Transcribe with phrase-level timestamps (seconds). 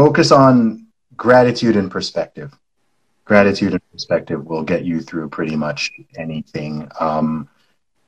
[0.00, 2.50] focus on gratitude and perspective.
[3.26, 6.90] Gratitude and perspective will get you through pretty much anything.
[6.98, 7.50] Um,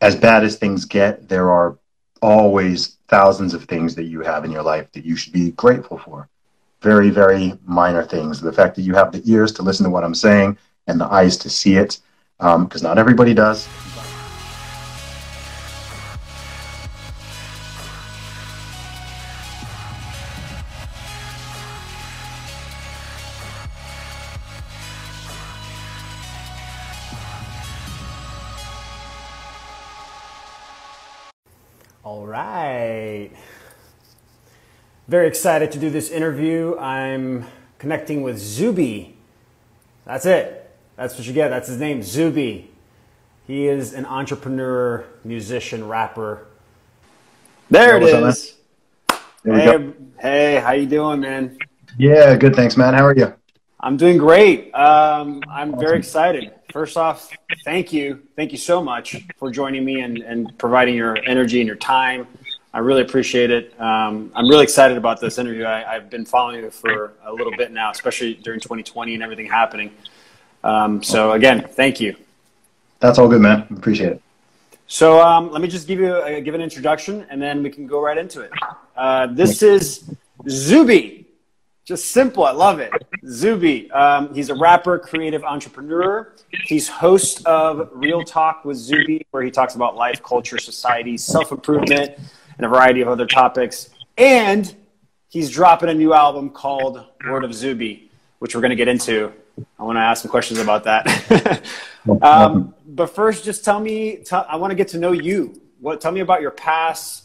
[0.00, 1.76] as bad as things get, there are
[2.22, 5.98] always thousands of things that you have in your life that you should be grateful
[5.98, 6.30] for.
[6.80, 8.40] Very, very minor things.
[8.40, 10.56] The fact that you have the ears to listen to what I'm saying
[10.86, 11.98] and the eyes to see it,
[12.38, 13.68] because um, not everybody does.
[35.12, 36.74] Very excited to do this interview.
[36.78, 37.44] I'm
[37.76, 39.14] connecting with Zuby.
[40.06, 40.74] That's it.
[40.96, 41.50] That's what you get.
[41.50, 42.70] That's his name, Zuby.
[43.46, 46.46] He is an entrepreneur, musician, rapper.
[47.68, 48.54] There it is.
[49.44, 51.58] There hey, hey, how you doing, man?
[51.98, 52.56] Yeah, good.
[52.56, 52.94] Thanks, man.
[52.94, 53.34] How are you?
[53.80, 54.74] I'm doing great.
[54.74, 55.78] Um, I'm awesome.
[55.78, 56.54] very excited.
[56.72, 57.30] First off,
[57.66, 58.22] thank you.
[58.34, 62.26] Thank you so much for joining me and, and providing your energy and your time.
[62.74, 63.78] I really appreciate it.
[63.78, 65.66] Um, I'm really excited about this interview.
[65.66, 69.46] I, have been following you for a little bit now, especially during 2020 and everything
[69.46, 69.90] happening.
[70.64, 72.16] Um, so, again, thank you.
[73.00, 73.66] That's all good, man.
[73.76, 74.22] Appreciate it.
[74.86, 77.86] So, um, let me just give you a, give an introduction, and then we can
[77.86, 78.50] go right into it.
[78.96, 80.10] Uh, this is
[80.48, 81.26] Zuby.
[81.84, 82.44] Just simple.
[82.44, 82.92] I love it.
[83.26, 83.90] Zuby.
[83.90, 86.32] Um, he's a rapper, creative entrepreneur.
[86.66, 91.50] He's host of Real Talk with Zuby, where he talks about life, culture, society, self
[91.50, 92.18] improvement,
[92.56, 93.90] and a variety of other topics.
[94.16, 94.74] And
[95.28, 99.32] he's dropping a new album called Word of Zuby, which we're going to get into.
[99.78, 101.62] I want to ask some questions about that.
[102.22, 104.16] um, but first, just tell me.
[104.16, 105.60] Tell, I want to get to know you.
[105.80, 106.00] What?
[106.00, 107.22] Tell me about your past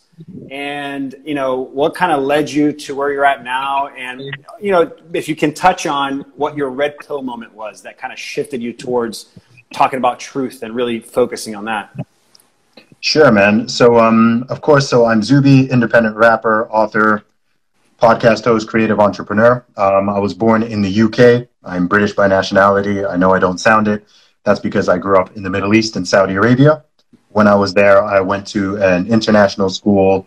[0.49, 4.21] and you know what kind of led you to where you're at now and
[4.59, 8.11] you know if you can touch on what your red pill moment was that kind
[8.11, 9.29] of shifted you towards
[9.73, 11.93] talking about truth and really focusing on that
[12.99, 17.23] sure man so um of course so i'm zuby independent rapper author
[18.01, 23.05] podcast host creative entrepreneur um, i was born in the uk i'm british by nationality
[23.05, 24.07] i know i don't sound it
[24.43, 26.83] that's because i grew up in the middle east in saudi arabia
[27.29, 30.25] when I was there, I went to an international school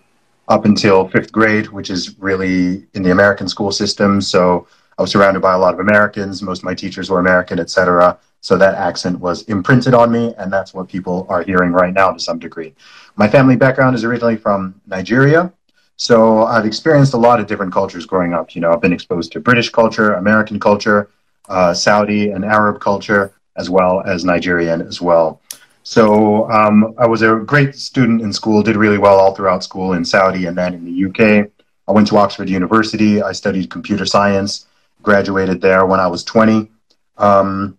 [0.49, 4.21] up until fifth grade, which is really in the American school system.
[4.21, 6.41] So I was surrounded by a lot of Americans.
[6.41, 8.19] Most of my teachers were American, etc.
[8.41, 12.11] So that accent was imprinted on me, and that's what people are hearing right now
[12.11, 12.75] to some degree.
[13.17, 15.53] My family background is originally from Nigeria.
[15.97, 18.55] So I've experienced a lot of different cultures growing up.
[18.55, 21.11] You know, I've been exposed to British culture, American culture,
[21.51, 25.43] uh, Saudi and Arab culture, as well as Nigerian as well.
[25.83, 29.93] So um, I was a great student in school, did really well all throughout school
[29.95, 31.51] in Saudi and then in the UK.
[31.89, 33.21] I went to Oxford University.
[33.21, 34.67] I studied computer science,
[35.03, 36.71] graduated there when I was 20.
[37.19, 37.79] Um,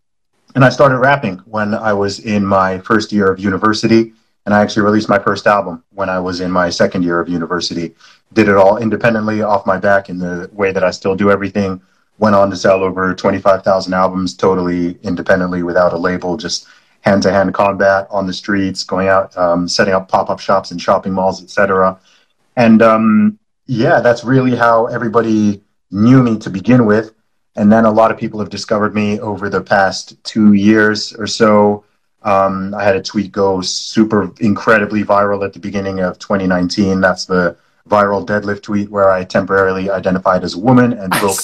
[0.56, 4.14] and I started rapping when I was in my first year of university.
[4.46, 7.30] And I actually released my first album when I was in my second year of
[7.30, 7.94] university.
[8.34, 11.80] Did it all independently off my back in the way that I still do everything.
[12.18, 16.68] Went on to sell over 25,000 albums totally independently without a label, just
[17.02, 20.72] hand to hand combat on the streets, going out, um, setting up pop up shops
[20.72, 22.00] in shopping malls, etc.
[22.56, 25.62] And um, yeah, that's really how everybody
[25.92, 27.14] knew me to begin with.
[27.56, 31.28] And then a lot of people have discovered me over the past two years or
[31.28, 31.84] so.
[32.24, 37.02] Um, I had a tweet go super incredibly viral at the beginning of 2019.
[37.02, 37.58] That's the
[37.90, 41.40] viral deadlift tweet where I temporarily identified as a woman and broke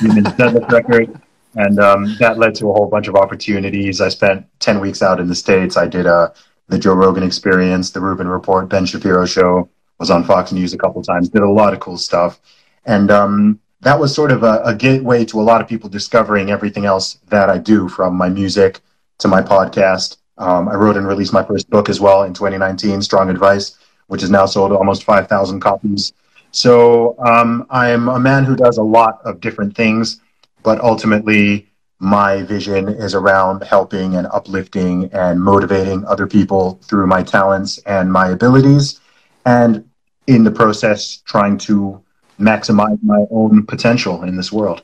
[0.00, 1.20] Women's deadlift record
[1.56, 4.00] and um, that led to a whole bunch of opportunities.
[4.00, 5.76] I spent ten weeks out in the states.
[5.76, 6.30] I did uh,
[6.68, 9.68] the Joe Rogan Experience, the Rubin Report, Ben Shapiro Show.
[9.98, 11.30] Was on Fox News a couple times.
[11.30, 12.38] Did a lot of cool stuff,
[12.84, 16.50] and um, that was sort of a, a gateway to a lot of people discovering
[16.50, 18.80] everything else that I do, from my music
[19.18, 20.18] to my podcast.
[20.38, 24.20] Um, I wrote and released my first book as well in 2019, Strong Advice, which
[24.20, 26.12] has now sold almost 5,000 copies.
[26.50, 30.20] So um, I'm a man who does a lot of different things
[30.66, 31.68] but ultimately
[32.00, 38.12] my vision is around helping and uplifting and motivating other people through my talents and
[38.12, 39.00] my abilities
[39.44, 39.88] and
[40.26, 42.02] in the process trying to
[42.38, 44.82] maximize my own potential in this world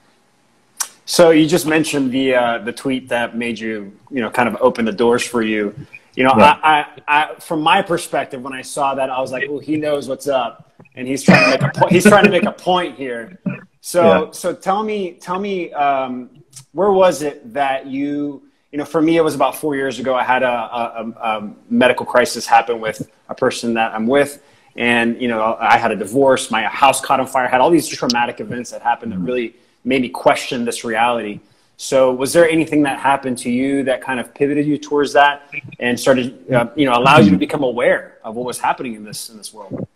[1.04, 4.56] so you just mentioned the uh, the tweet that made you you know kind of
[4.60, 5.74] open the doors for you
[6.14, 6.58] you know yeah.
[6.62, 9.76] I, I, I from my perspective when i saw that i was like oh he
[9.76, 12.52] knows what's up and he's trying to make a point he's trying to make a
[12.52, 13.38] point here
[13.82, 14.30] so, yeah.
[14.30, 16.30] so tell me, tell me, um,
[16.70, 20.14] where was it that you, you know, for me, it was about four years ago.
[20.14, 24.40] I had a, a, a medical crisis happen with a person that I'm with,
[24.76, 27.88] and you know I had a divorce, my house caught on fire, had all these
[27.88, 29.54] traumatic events that happened that really
[29.84, 31.40] made me question this reality.
[31.76, 35.52] So, was there anything that happened to you that kind of pivoted you towards that
[35.80, 39.04] and started, uh, you know, allowed you to become aware of what was happening in
[39.04, 39.86] this in this world?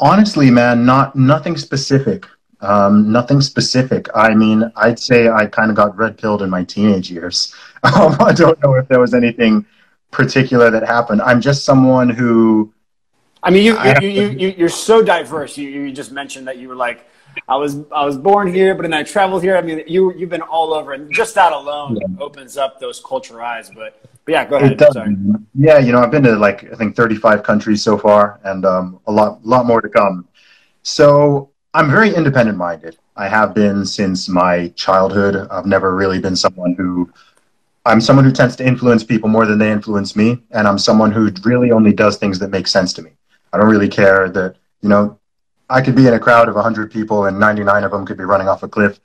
[0.00, 2.24] Honestly, man, not nothing specific.
[2.60, 4.08] Um, nothing specific.
[4.14, 7.54] I mean, I'd say I kind of got red pilled in my teenage years.
[7.84, 9.64] Um, I don't know if there was anything
[10.10, 11.22] particular that happened.
[11.22, 12.72] I'm just someone who.
[13.42, 15.56] I mean, you, you, you, you, you're so diverse.
[15.56, 17.08] You, you just mentioned that you were like,
[17.46, 19.56] I was I was born here, but then I traveled here.
[19.56, 22.06] I mean, you you've been all over, and just that alone yeah.
[22.18, 23.70] opens up those culture eyes.
[23.70, 24.80] But but yeah, go ahead.
[25.54, 29.00] Yeah, you know, I've been to like I think 35 countries so far, and um,
[29.06, 30.26] a lot lot more to come.
[30.82, 32.96] So I'm very independent minded.
[33.16, 35.48] I have been since my childhood.
[35.50, 37.10] I've never really been someone who
[37.86, 41.12] I'm someone who tends to influence people more than they influence me, and I'm someone
[41.12, 43.12] who really only does things that make sense to me.
[43.52, 45.18] I don't really care that you know
[45.70, 48.24] I could be in a crowd of 100 people and 99 of them could be
[48.24, 49.00] running off a cliff.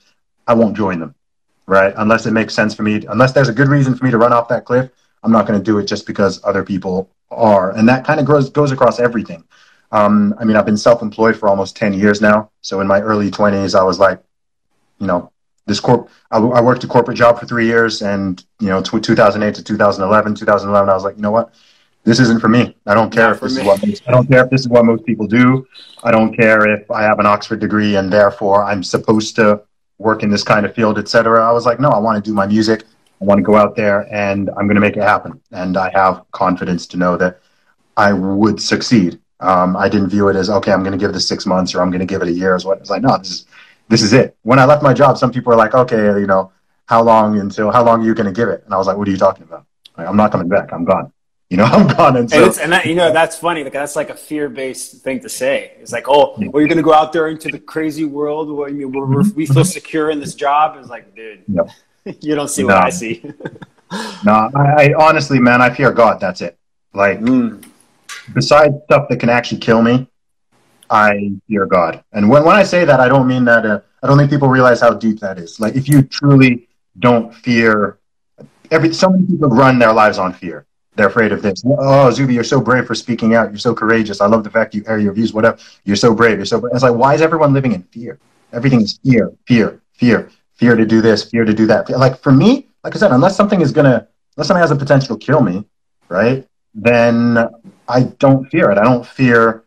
[0.46, 1.14] I won't join them,
[1.66, 1.92] right?
[1.96, 4.32] Unless it makes sense for me, unless there's a good reason for me to run
[4.32, 4.90] off that cliff,
[5.22, 7.72] I'm not going to do it just because other people are.
[7.72, 9.44] And that kind of goes, goes across everything.
[9.92, 12.50] Um, I mean, I've been self employed for almost 10 years now.
[12.62, 14.22] So in my early 20s, I was like,
[14.98, 15.30] you know,
[15.66, 19.00] this corp, I, I worked a corporate job for three years and, you know, t-
[19.00, 21.54] 2008 to 2011, 2011, I was like, you know what?
[22.04, 22.76] This isn't for me.
[22.86, 23.62] I don't care Not if this me.
[23.62, 25.66] is what most, I don't care if this is what most people do.
[26.02, 29.62] I don't care if I have an Oxford degree and therefore I'm supposed to
[29.98, 31.42] work in this kind of field, etc.
[31.46, 32.84] I was like, no, I want to do my music.
[33.20, 35.40] I want to go out there and I'm going to make it happen.
[35.52, 37.40] And I have confidence to know that
[37.96, 39.18] I would succeed.
[39.40, 40.72] Um, I didn't view it as okay.
[40.72, 42.54] I'm going to give this six months or I'm going to give it a year.
[42.54, 43.46] As what I was like, no, this is
[43.88, 44.36] this is it.
[44.42, 46.52] When I left my job, some people were like, okay, you know,
[46.86, 48.62] how long until how long are you going to give it?
[48.64, 49.64] And I was like, what are you talking about?
[49.96, 50.72] Like, I'm not coming back.
[50.72, 51.12] I'm gone
[51.50, 52.16] you know, I'm gone.
[52.16, 53.62] And, so, and, and that, you know, that's funny.
[53.64, 55.72] Like that's like a fear-based thing to say.
[55.80, 58.70] It's like, oh, well, you're going to go out there into the crazy world where,
[58.70, 60.76] mean, where we feel secure in this job.
[60.78, 61.68] It's like, dude, no.
[62.20, 62.68] you don't see no.
[62.68, 63.22] what I see.
[64.24, 66.20] no, I, I, honestly, man, I fear God.
[66.20, 66.58] That's it.
[66.92, 67.64] Like, mm.
[68.32, 70.08] besides stuff that can actually kill me,
[70.90, 72.04] I fear God.
[72.12, 73.64] And when, when I say that, I don't mean that.
[73.64, 75.58] Uh, I don't think people realize how deep that is.
[75.58, 76.68] Like, if you truly
[76.98, 77.98] don't fear,
[78.70, 81.62] every so many people run their lives on fear they're afraid of this.
[81.66, 83.50] Oh, Zuby, you're so brave for speaking out.
[83.50, 84.20] You're so courageous.
[84.20, 85.58] I love the fact you air your views, whatever.
[85.84, 86.36] You're so brave.
[86.36, 86.74] You're so brave.
[86.74, 88.18] It's like, why is everyone living in fear?
[88.52, 91.90] Everything is fear, fear, fear, fear to do this, fear to do that.
[91.90, 94.06] Like for me, like I said, unless something is going to,
[94.36, 95.64] unless something has a potential to kill me,
[96.08, 96.46] right?
[96.74, 97.48] Then
[97.88, 98.78] I don't fear it.
[98.78, 99.64] I don't fear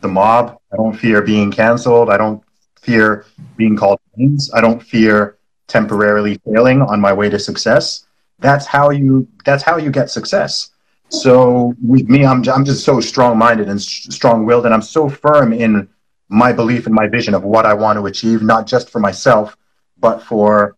[0.00, 0.58] the mob.
[0.72, 2.08] I don't fear being canceled.
[2.08, 2.42] I don't
[2.80, 4.50] fear being called names.
[4.54, 5.36] I don't fear
[5.66, 8.06] temporarily failing on my way to success
[8.40, 10.70] that's how you that's how you get success.
[11.08, 15.88] So with me i'm, I'm just so strong-minded and strong-willed and i'm so firm in
[16.28, 19.56] my belief and my vision of what i want to achieve not just for myself
[19.98, 20.76] but for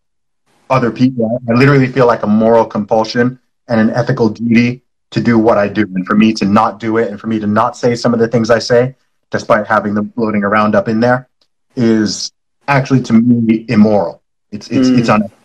[0.71, 1.39] other people.
[1.49, 3.39] I literally feel like a moral compulsion
[3.69, 6.97] and an ethical duty to do what i do and for me to not do
[6.97, 8.97] it and for me to not say some of the things i say
[9.31, 11.29] despite having them floating around up in there
[11.77, 12.33] is
[12.69, 14.23] actually to me immoral.
[14.51, 14.99] It's it's mm.
[14.99, 15.39] it's unethical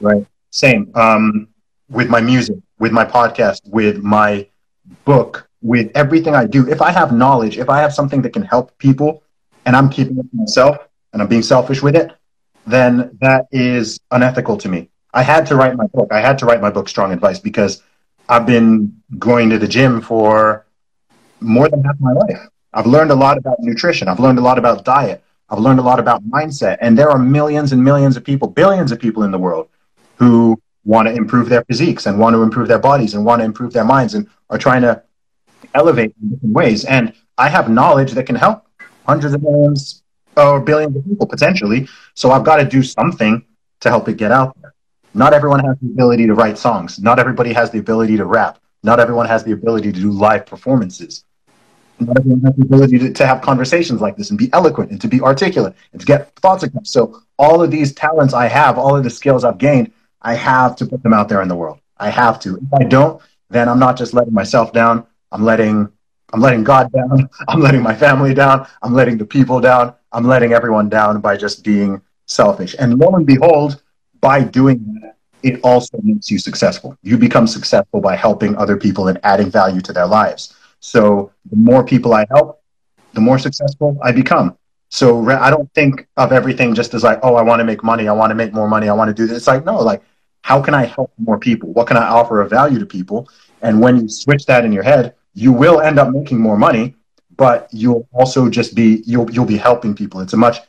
[0.00, 0.26] right
[0.56, 1.48] same um,
[1.90, 4.48] with my music, with my podcast, with my
[5.04, 6.68] book, with everything I do.
[6.68, 9.22] If I have knowledge, if I have something that can help people,
[9.66, 10.78] and I'm keeping it to myself,
[11.12, 12.12] and I'm being selfish with it,
[12.66, 14.88] then that is unethical to me.
[15.12, 16.08] I had to write my book.
[16.10, 17.82] I had to write my book, Strong Advice, because
[18.28, 20.66] I've been going to the gym for
[21.40, 22.40] more than half my life.
[22.72, 24.08] I've learned a lot about nutrition.
[24.08, 25.22] I've learned a lot about diet.
[25.48, 26.78] I've learned a lot about mindset.
[26.80, 29.68] And there are millions and millions of people, billions of people in the world
[30.16, 33.44] who want to improve their physiques and want to improve their bodies and want to
[33.44, 35.02] improve their minds and are trying to
[35.74, 36.84] elevate in different ways.
[36.84, 38.66] And I have knowledge that can help
[39.06, 40.02] hundreds of millions
[40.36, 41.88] or billions of people potentially.
[42.14, 43.44] So I've got to do something
[43.80, 44.74] to help it get out there.
[45.14, 46.98] Not everyone has the ability to write songs.
[46.98, 48.58] Not everybody has the ability to rap.
[48.82, 51.24] Not everyone has the ability to do live performances.
[51.98, 55.00] Not everyone has the ability to, to have conversations like this and be eloquent and
[55.00, 56.90] to be articulate and to get thoughts across.
[56.90, 59.90] So all of these talents I have, all of the skills I've gained,
[60.22, 61.80] I have to put them out there in the world.
[61.98, 62.56] I have to.
[62.56, 63.20] If I don't,
[63.50, 65.06] then I'm not just letting myself down.
[65.32, 65.90] I'm letting
[66.32, 67.28] I'm letting God down.
[67.48, 68.66] I'm letting my family down.
[68.82, 69.94] I'm letting the people down.
[70.12, 72.74] I'm letting everyone down by just being selfish.
[72.78, 73.82] And lo and behold,
[74.20, 76.96] by doing that, it also makes you successful.
[77.02, 80.56] You become successful by helping other people and adding value to their lives.
[80.80, 82.60] So the more people I help,
[83.12, 84.56] the more successful I become.
[84.88, 88.08] So I don't think of everything just as like, oh, I want to make money.
[88.08, 88.88] I want to make more money.
[88.88, 89.38] I want to do this.
[89.38, 90.02] It's like, no, like
[90.42, 91.72] how can I help more people?
[91.72, 93.28] What can I offer of value to people?
[93.62, 96.94] And when you switch that in your head, you will end up making more money,
[97.36, 100.20] but you'll also just be you'll you'll be helping people.
[100.20, 100.60] It's a much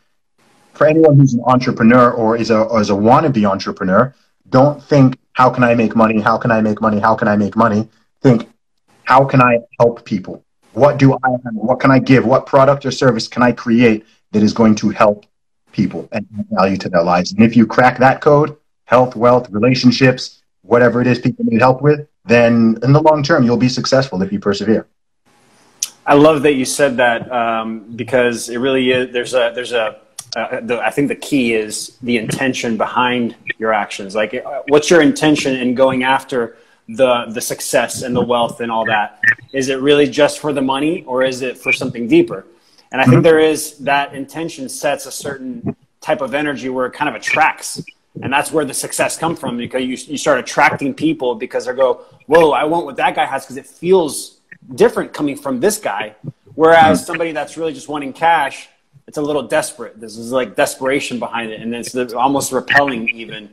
[0.73, 4.13] for anyone who's an entrepreneur or is a or is a wannabe entrepreneur.
[4.49, 6.19] Don't think how can I make money?
[6.19, 6.99] How can I make money?
[6.99, 7.87] How can I make money?
[8.21, 8.49] Think
[9.03, 10.43] how can I help people?
[10.77, 11.55] What do I have?
[11.55, 12.23] What can I give?
[12.23, 15.25] What product or service can I create that is going to help
[15.71, 17.31] people and add value to their lives?
[17.31, 18.55] And if you crack that code,
[18.85, 23.43] health, wealth, relationships, whatever it is people need help with, then in the long term,
[23.43, 24.85] you'll be successful if you persevere.
[26.05, 29.11] I love that you said that um, because it really is.
[29.11, 29.99] There's a there's a
[30.35, 34.13] uh, the, I think the key is the intention behind your actions.
[34.13, 36.55] Like, uh, what's your intention in going after
[36.89, 39.19] the the success and the wealth and all that?
[39.53, 42.45] Is it really just for the money, or is it for something deeper?
[42.91, 43.23] And I think mm-hmm.
[43.23, 47.81] there is that intention sets a certain type of energy where it kind of attracts
[48.21, 51.73] and that's where the success come from because you, you start attracting people because they
[51.73, 54.39] go whoa i want what that guy has because it feels
[54.75, 56.15] different coming from this guy
[56.55, 58.69] whereas somebody that's really just wanting cash
[59.07, 63.49] it's a little desperate this is like desperation behind it and it's almost repelling even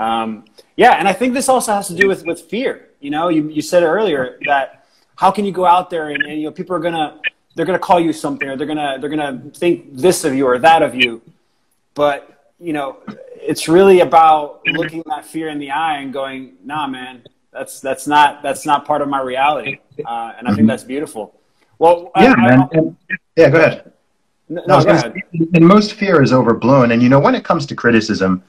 [0.00, 0.44] um,
[0.76, 3.48] yeah and i think this also has to do with with fear you know you,
[3.48, 6.74] you said earlier that how can you go out there and, and you know people
[6.74, 7.20] are gonna
[7.54, 10.58] they're gonna call you something or they're gonna they're gonna think this of you or
[10.58, 11.22] that of you
[11.94, 12.98] but you know
[13.40, 18.06] it's really about looking that fear in the eye and going, nah, man, that's that's
[18.06, 20.66] not that's not part of my reality, uh, and I think mm-hmm.
[20.66, 21.34] that's beautiful.
[21.78, 22.60] Well, yeah, I, man.
[22.60, 23.92] I, yeah, go ahead.
[24.48, 25.14] No, no go ahead.
[25.54, 28.42] And most fear is overblown, and you know when it comes to criticism,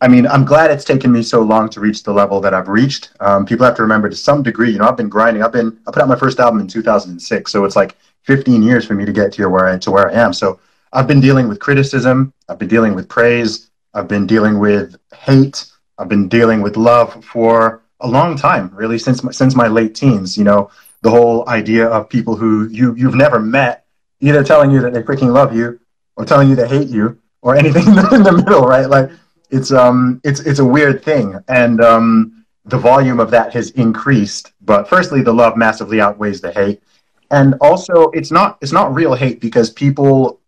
[0.00, 2.68] I mean, I'm glad it's taken me so long to reach the level that I've
[2.68, 3.12] reached.
[3.20, 5.42] Um, people have to remember to some degree, you know, I've been grinding.
[5.42, 8.84] I've been I put out my first album in 2006, so it's like 15 years
[8.84, 10.32] for me to get to where I to where I am.
[10.32, 10.60] So
[10.92, 12.32] I've been dealing with criticism.
[12.48, 13.70] I've been dealing with praise.
[13.94, 15.66] I've been dealing with hate.
[15.98, 19.94] I've been dealing with love for a long time, really, since my, since my late
[19.94, 20.36] teens.
[20.36, 23.86] You know, the whole idea of people who you you've never met,
[24.20, 25.80] either telling you that they freaking love you,
[26.16, 28.90] or telling you they hate you, or anything in the middle, right?
[28.90, 29.10] Like
[29.50, 34.52] it's um it's it's a weird thing, and um the volume of that has increased.
[34.60, 36.82] But firstly, the love massively outweighs the hate,
[37.30, 40.40] and also it's not it's not real hate because people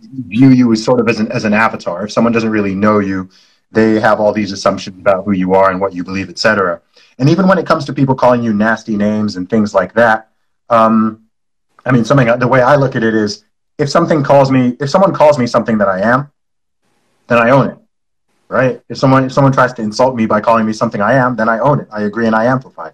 [0.00, 2.04] view you as sort of as an, as an avatar.
[2.04, 3.28] If someone doesn't really know you,
[3.72, 6.80] they have all these assumptions about who you are and what you believe, etc.
[7.18, 10.30] And even when it comes to people calling you nasty names and things like that,
[10.70, 11.26] um,
[11.84, 13.44] I mean, something the way I look at it is,
[13.78, 16.30] if something calls me, if someone calls me something that I am,
[17.28, 17.78] then I own it,
[18.48, 18.82] right?
[18.88, 21.48] If someone if someone tries to insult me by calling me something I am, then
[21.48, 21.88] I own it.
[21.90, 22.90] I agree and I amplify.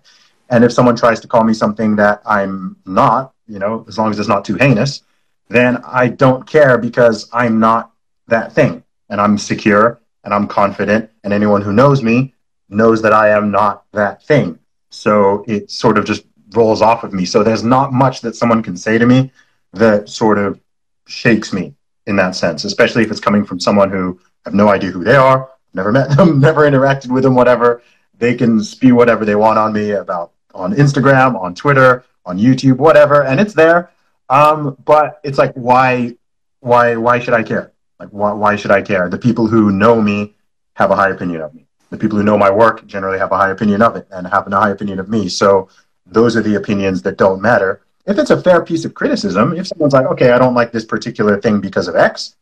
[0.50, 4.10] And if someone tries to call me something that I'm not, you know, as long
[4.10, 5.02] as it's not too heinous,
[5.48, 7.92] then I don't care because I'm not
[8.28, 8.84] that thing.
[9.08, 11.10] And I'm secure and I'm confident.
[11.24, 12.34] And anyone who knows me
[12.68, 14.58] knows that I am not that thing.
[14.90, 17.24] So it sort of just rolls off of me.
[17.24, 19.30] So there's not much that someone can say to me
[19.72, 20.60] that sort of
[21.06, 21.74] shakes me
[22.06, 25.16] in that sense, especially if it's coming from someone who have no idea who they
[25.16, 27.82] are, never met them, never interacted with them, whatever.
[28.18, 32.76] They can spew whatever they want on me about on Instagram, on Twitter, on YouTube,
[32.76, 33.90] whatever, and it's there.
[34.28, 36.16] Um, but it's like, why,
[36.60, 37.72] why, why should I care?
[37.98, 39.08] Like, why, why should I care?
[39.08, 40.34] The people who know me
[40.74, 41.66] have a high opinion of me.
[41.90, 44.50] The people who know my work generally have a high opinion of it and have
[44.50, 45.28] a high opinion of me.
[45.28, 45.68] So
[46.06, 47.82] those are the opinions that don't matter.
[48.06, 50.84] If it's a fair piece of criticism, if someone's like, okay, I don't like this
[50.84, 52.36] particular thing because of X,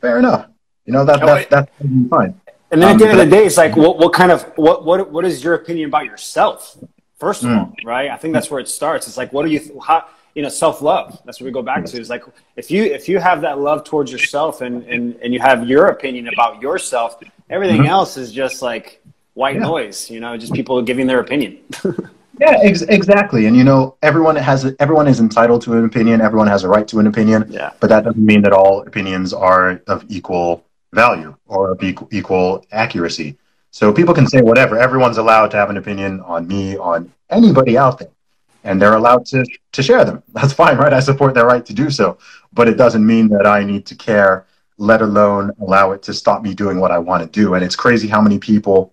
[0.00, 0.49] fair enough.
[0.90, 1.70] You know, that, that, that's
[2.08, 2.40] fine.
[2.72, 4.84] And then at the end of the day, it's like, what, what kind of, what,
[4.84, 6.76] what, what is your opinion about yourself?
[7.18, 7.58] First of mm.
[7.58, 8.10] all, right?
[8.10, 9.06] I think that's where it starts.
[9.06, 12.00] It's like, what do you, how, you know self-love that's what we go back to
[12.00, 12.22] is like
[12.56, 15.88] if you if you have that love towards yourself and and, and you have your
[15.88, 17.90] opinion about yourself everything mm-hmm.
[17.90, 19.02] else is just like
[19.34, 19.62] white yeah.
[19.62, 21.58] noise you know just people giving their opinion
[22.40, 26.46] yeah ex- exactly and you know everyone has everyone is entitled to an opinion everyone
[26.46, 29.82] has a right to an opinion yeah but that doesn't mean that all opinions are
[29.88, 33.36] of equal value or of equal, accuracy
[33.70, 37.78] so people can say whatever everyone's allowed to have an opinion on me on anybody
[37.78, 38.10] out there
[38.64, 40.22] and they're allowed to to share them.
[40.32, 40.92] That's fine, right?
[40.92, 42.18] I support their right to do so,
[42.52, 44.46] but it doesn't mean that I need to care,
[44.78, 47.54] let alone allow it to stop me doing what I want to do.
[47.54, 48.92] And it's crazy how many people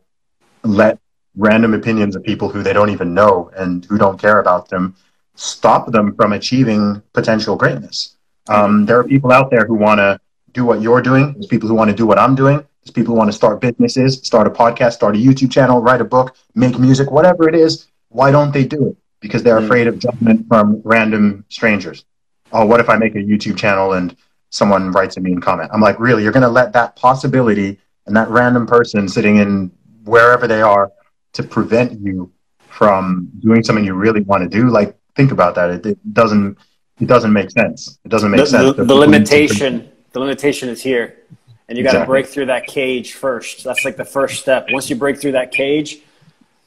[0.64, 1.00] let
[1.36, 4.96] random opinions of people who they don't even know and who don't care about them
[5.36, 8.16] stop them from achieving potential greatness.
[8.50, 10.20] Um, there are people out there who want to
[10.58, 11.34] do what you're doing.
[11.34, 12.58] There's people who want to do what I'm doing.
[12.58, 16.02] There's people who want to start businesses, start a podcast, start a YouTube channel, write
[16.02, 17.88] a book, make music, whatever it is.
[18.10, 18.98] Why don't they do it?
[19.20, 19.66] because they're mm.
[19.66, 22.06] afraid of judgment from random strangers.
[22.52, 24.16] Oh, what if I make a YouTube channel and
[24.50, 25.70] someone writes a mean comment?
[25.74, 26.24] I'm like, really?
[26.24, 29.72] You're going to let that possibility and that random person sitting in
[30.06, 30.92] wherever they are
[31.34, 32.32] to prevent you
[32.68, 34.70] from doing something you really want to do?
[34.70, 35.70] Like, think about that.
[35.72, 36.58] It, it doesn't
[37.00, 38.00] it doesn't make sense.
[38.06, 38.76] It doesn't make the, sense.
[38.76, 41.16] The, the limitation, the limitation is here,
[41.70, 42.12] and you got to Exactly.
[42.14, 43.64] break through that cage first.
[43.64, 44.68] That's like the first step.
[44.72, 46.00] Once you break through that cage,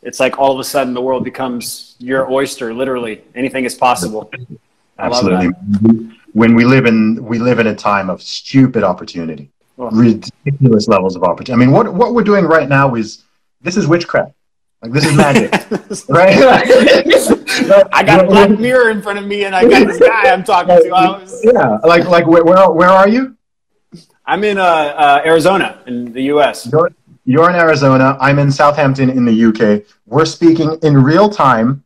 [0.02, 2.72] it's like all of a sudden the world becomes your oyster.
[2.72, 4.30] Literally, anything is possible.
[4.98, 5.48] I Absolutely.
[6.32, 9.90] When we live in we live in a time of stupid opportunity, Oh.
[9.90, 11.60] ridiculous levels of opportunity.
[11.60, 13.24] I mean, what what we're doing right now is
[13.62, 14.32] this is witchcraft.
[14.82, 15.50] Like this is magic,
[16.08, 16.36] right?
[17.92, 20.44] I got a black mirror in front of me, and I got this guy I'm
[20.44, 20.90] talking to.
[20.94, 23.36] I was, Yeah, like like where, where are you?
[24.26, 26.68] I'm in uh, uh, Arizona in the U.S.
[26.70, 26.90] You're,
[27.24, 28.16] you're in Arizona.
[28.20, 29.84] I'm in Southampton in the UK.
[30.06, 31.82] We're speaking in real time,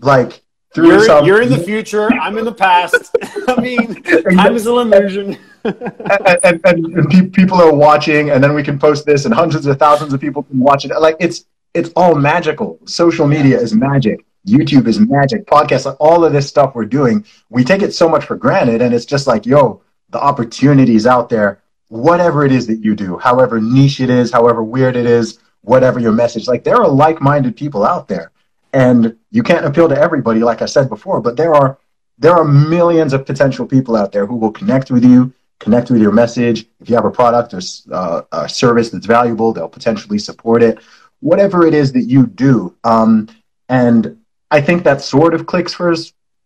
[0.00, 0.42] like
[0.74, 1.24] through You're, some.
[1.24, 2.12] you're in the future.
[2.12, 3.16] I'm in the past.
[3.48, 5.38] I mean, time is an illusion.
[5.64, 9.32] and, and, and, and pe- people are watching, and then we can post this, and
[9.34, 10.92] hundreds of thousands of people can watch it.
[11.00, 12.78] Like it's it's all magical.
[12.84, 14.24] Social media is magic.
[14.46, 15.46] YouTube is magic.
[15.46, 18.80] Podcasts, like all of this stuff we're doing, we take it so much for granted,
[18.82, 21.62] and it's just like, yo, the opportunities out there.
[21.88, 26.00] Whatever it is that you do, however niche it is, however weird it is, whatever
[26.00, 28.32] your message, like there are like-minded people out there,
[28.72, 31.78] and you can't appeal to everybody, like I said before, but there are
[32.18, 36.00] there are millions of potential people out there who will connect with you, connect with
[36.00, 36.66] your message.
[36.80, 37.60] If you have a product or
[37.92, 40.78] uh, a service that's valuable, they'll potentially support it.
[41.20, 43.28] Whatever it is that you do, um,
[43.68, 44.18] and
[44.50, 45.94] I think that sort of clicks for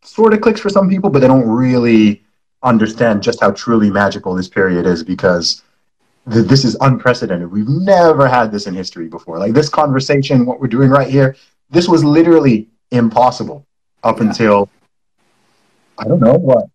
[0.02, 2.22] sort of clicks for some people, but they don't really
[2.62, 5.62] understand just how truly magical this period is because
[6.30, 7.50] th- this is unprecedented.
[7.50, 9.38] We've never had this in history before.
[9.38, 11.36] Like this conversation, what we're doing right here,
[11.70, 13.66] this was literally impossible
[14.02, 14.26] up Yeah.
[14.28, 14.68] until
[15.98, 16.66] I don't know what,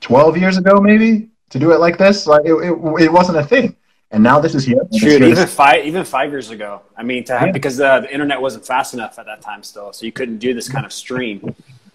[0.00, 2.26] twelve years ago, maybe to do it like this.
[2.26, 2.72] Like it, it,
[3.04, 3.76] it wasn't a thing,
[4.10, 4.80] and now this is here.
[4.80, 6.82] and it's Shoot, even five even five years ago.
[6.96, 7.52] I mean, to have Yeah.
[7.52, 10.52] because uh, the internet wasn't fast enough at that time still, so you couldn't do
[10.54, 11.54] this kind of stream.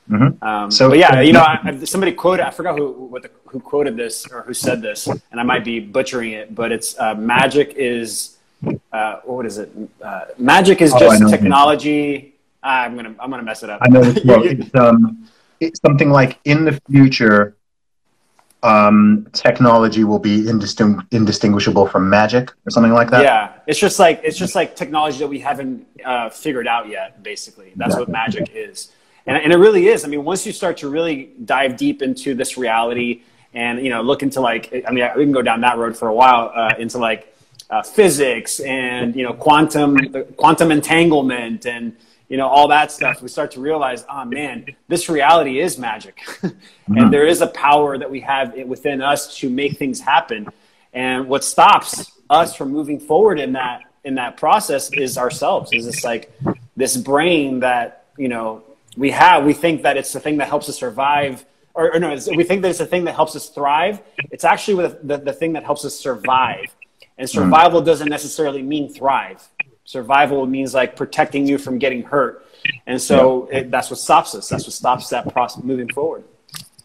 [0.09, 0.41] Mhm.
[0.41, 2.45] Um, So- yeah, you know, I, I- somebody quoted.
[2.45, 5.65] I forgot who what the, who quoted this or who said this, and I might
[5.65, 8.37] be butchering it, but it's uh, magic is
[8.91, 9.69] uh, what is it?
[10.01, 12.33] Uh, magic is Oh, just technology.
[12.63, 13.79] Ah, I'm gonna I'm gonna mess it up.
[13.83, 14.45] I know this quote.
[14.51, 15.27] It's, um,
[15.59, 17.55] it's something like in the future,
[18.63, 23.23] um, technology will be indisting- indistinguishable from magic or something like that.
[23.23, 27.21] yeah, it's just like it's just like technology that we haven't uh, figured out yet.
[27.23, 28.91] Basically, that's what magic is,
[29.27, 30.05] and, and it really is.
[30.05, 33.21] I mean, once you start to really dive deep into this reality,
[33.53, 36.07] and you know, look into like, I mean, we can go down that road for
[36.07, 37.33] a while uh, into like
[37.69, 39.97] uh, physics and you know, quantum
[40.37, 41.95] quantum entanglement and
[42.29, 43.21] you know all that stuff.
[43.21, 46.21] We start to realize, oh man, this reality is magic,
[46.87, 50.47] and there is a power that we have within us to make things happen.
[50.93, 55.73] And what stops us from moving forward in that in that process is ourselves.
[55.73, 56.31] Is this like
[56.75, 58.63] this brain that you know
[58.97, 59.45] we have?
[59.45, 62.63] We think that it's the thing that helps us survive, or, or no, we think
[62.63, 64.01] that it's the thing that helps us thrive.
[64.31, 66.75] It's actually with the, the thing that helps us survive.
[67.17, 67.37] And hmm.
[67.37, 69.47] survival doesn't necessarily mean thrive.
[69.85, 72.45] Survival means like protecting you from getting hurt.
[72.87, 74.49] And so it, that's what stops us.
[74.49, 76.25] That's what stops that process moving forward.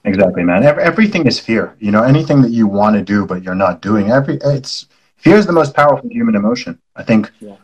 [0.05, 0.63] Exactly, man.
[0.65, 1.75] Everything is fear.
[1.79, 4.11] You know, anything that you want to do but you're not doing.
[4.11, 6.79] Every it's fear is the most powerful human emotion.
[6.95, 7.57] I think Yeah.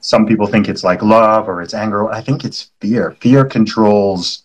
[0.00, 2.10] Some people think it's like love or it's anger.
[2.10, 3.12] I think it's fear.
[3.20, 4.44] Fear controls.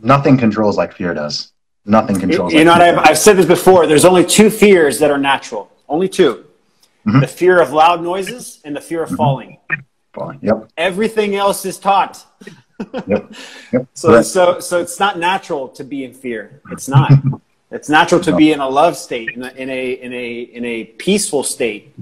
[0.00, 1.52] Nothing controls like fear does.
[1.84, 2.52] Nothing controls.
[2.52, 2.82] you like know what?
[2.82, 3.86] I've, I've said this before.
[3.86, 5.70] There's only two fears that are natural.
[5.88, 6.44] Only 2
[7.04, 7.20] Mhm.
[7.20, 9.58] The fear of loud noises and the fear of falling.
[10.14, 10.38] does.
[10.40, 10.70] Yep.
[10.76, 12.24] Everything else is taught.
[13.06, 13.32] Yep.
[13.72, 13.86] Yep.
[13.94, 16.60] So, so, so it's not natural to be in fear.
[16.70, 17.10] It's not.
[17.72, 20.64] it's natural to be in a love state, in a, in a, in a, in
[20.64, 21.92] a peaceful state.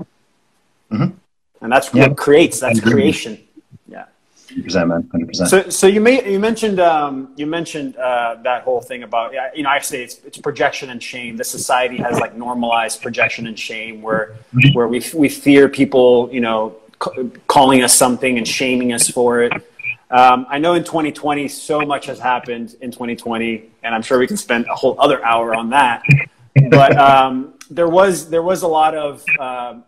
[0.92, 1.14] Mhm.
[1.61, 2.09] And that's Yeah.
[2.09, 2.61] what creates.
[2.61, 3.38] That's creation.
[3.88, 4.05] Yeah.
[4.49, 5.03] 100%, man.
[5.12, 5.46] 100%.
[5.49, 9.51] So, so you may, you mentioned um, you mentioned uh, that whole thing about yeah,
[9.55, 11.37] you know I say it's, it's projection and shame.
[11.37, 14.35] The society has like normalized projection and shame, where
[14.73, 19.42] where we we fear people you know c- calling us something and shaming us for
[19.42, 19.53] it.
[20.11, 24.27] Um, I know in 2020 so much has happened in 2020, and I'm sure we
[24.27, 26.03] can spend a whole other hour on that.
[26.70, 29.85] But um, there was there was a lot of um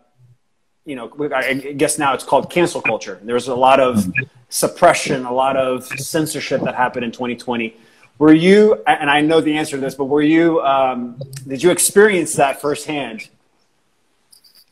[0.85, 3.19] you know, I guess now it's called cancel culture.
[3.23, 4.05] There was a lot of
[4.49, 7.75] suppression, a lot of censorship that happened in 2020.
[8.19, 11.15] Were you, and I know the answer to this, but were you, um,
[11.47, 13.29] did you experience that firsthand?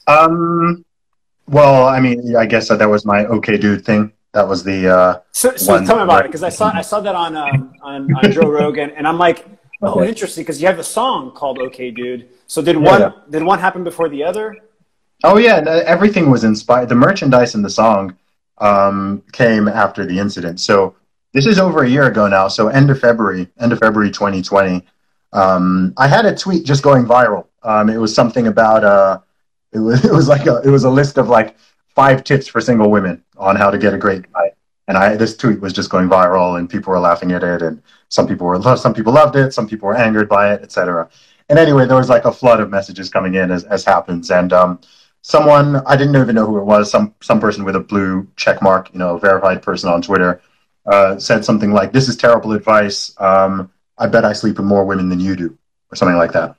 [0.08, 0.86] Um,
[1.48, 4.12] well, I mean, I guess that, that was my okay dude thing.
[4.34, 7.00] That was the uh, So, so tell me about it, because I saw, I saw
[7.02, 9.46] that on, um, on, on Joe Rogan, and I'm like,
[9.82, 10.10] oh, Okay.
[10.10, 13.12] interesting, because you have a song called "Okay, Dude." So did Yeah, one, yeah.
[13.30, 14.58] did one happen before the other?
[15.24, 16.90] Oh yeah, everything was inspired.
[16.90, 18.16] The merchandise and the song
[18.58, 20.60] um, came after the incident.
[20.60, 20.96] So
[21.34, 22.48] this is over a year ago now.
[22.48, 24.86] So end of February, end of February 2020.
[25.34, 27.48] Um, I had a tweet just going viral.
[27.64, 29.20] Um, it was something about uh,
[29.72, 31.56] it was it was like a it was a list of like
[31.96, 34.52] five tips for single women on how to get a great guy.
[34.88, 37.82] And I this tweet was just going viral, and people were laughing at it, and
[38.10, 41.10] some people were some people loved it, some people were angered by it, etc.
[41.50, 44.52] And anyway, there was like a flood of messages coming in as as happens, and
[44.52, 44.80] um,
[45.22, 48.62] someone I didn't even know who it was, some some person with a blue check
[48.62, 50.42] mark, you know, verified person on Twitter,
[50.86, 53.14] uh, said something like, "This is terrible advice.
[53.20, 55.58] Um, I bet I sleep with more women than you do,"
[55.92, 56.56] or something like that.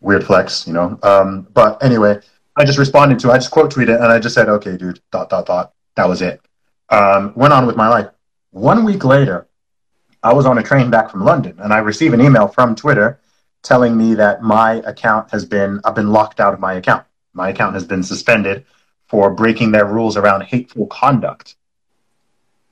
[0.00, 0.98] Weird flex, you know.
[1.02, 2.20] Um, but anyway,
[2.56, 3.30] I just responded to.
[3.32, 5.72] I just quote tweeted and I just said, "Okay, dude." Dot dot dot.
[5.96, 6.40] That was it.
[6.90, 8.08] Um, went on with my life.
[8.50, 9.46] One week later,
[10.22, 13.20] I was on a train back from London, and I received an email from Twitter
[13.62, 17.04] telling me that my account has been I've been locked out of my account.
[17.32, 18.64] My account has been suspended
[19.06, 21.56] for breaking their rules around hateful conduct.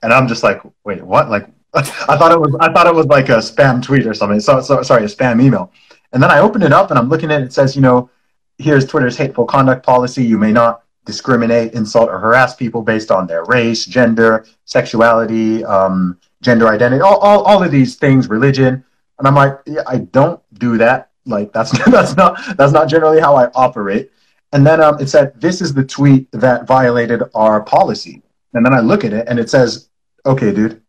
[0.03, 1.29] And I'm just like, wait, what?
[1.29, 1.81] Like, I
[2.17, 4.39] thought it was I thought it was like a spam tweet or something.
[4.39, 5.71] So, so sorry, a spam email.
[6.13, 7.45] And then I opened it up and I'm looking at it.
[7.45, 8.09] It says, you know,
[8.57, 10.23] here's Twitter's hateful conduct policy.
[10.23, 16.19] You may not discriminate, insult, or harass people based on their race, gender, sexuality, um,
[16.41, 18.83] gender identity, all, all, all of these things, religion.
[19.17, 21.11] And I'm like, yeah, I don't do that.
[21.25, 24.11] Like that's that's not that's not generally how I operate.
[24.53, 28.21] And then um, it said, this is the tweet that violated our policy.
[28.53, 29.89] And then I look at it and it says,
[30.25, 30.81] okay, dude.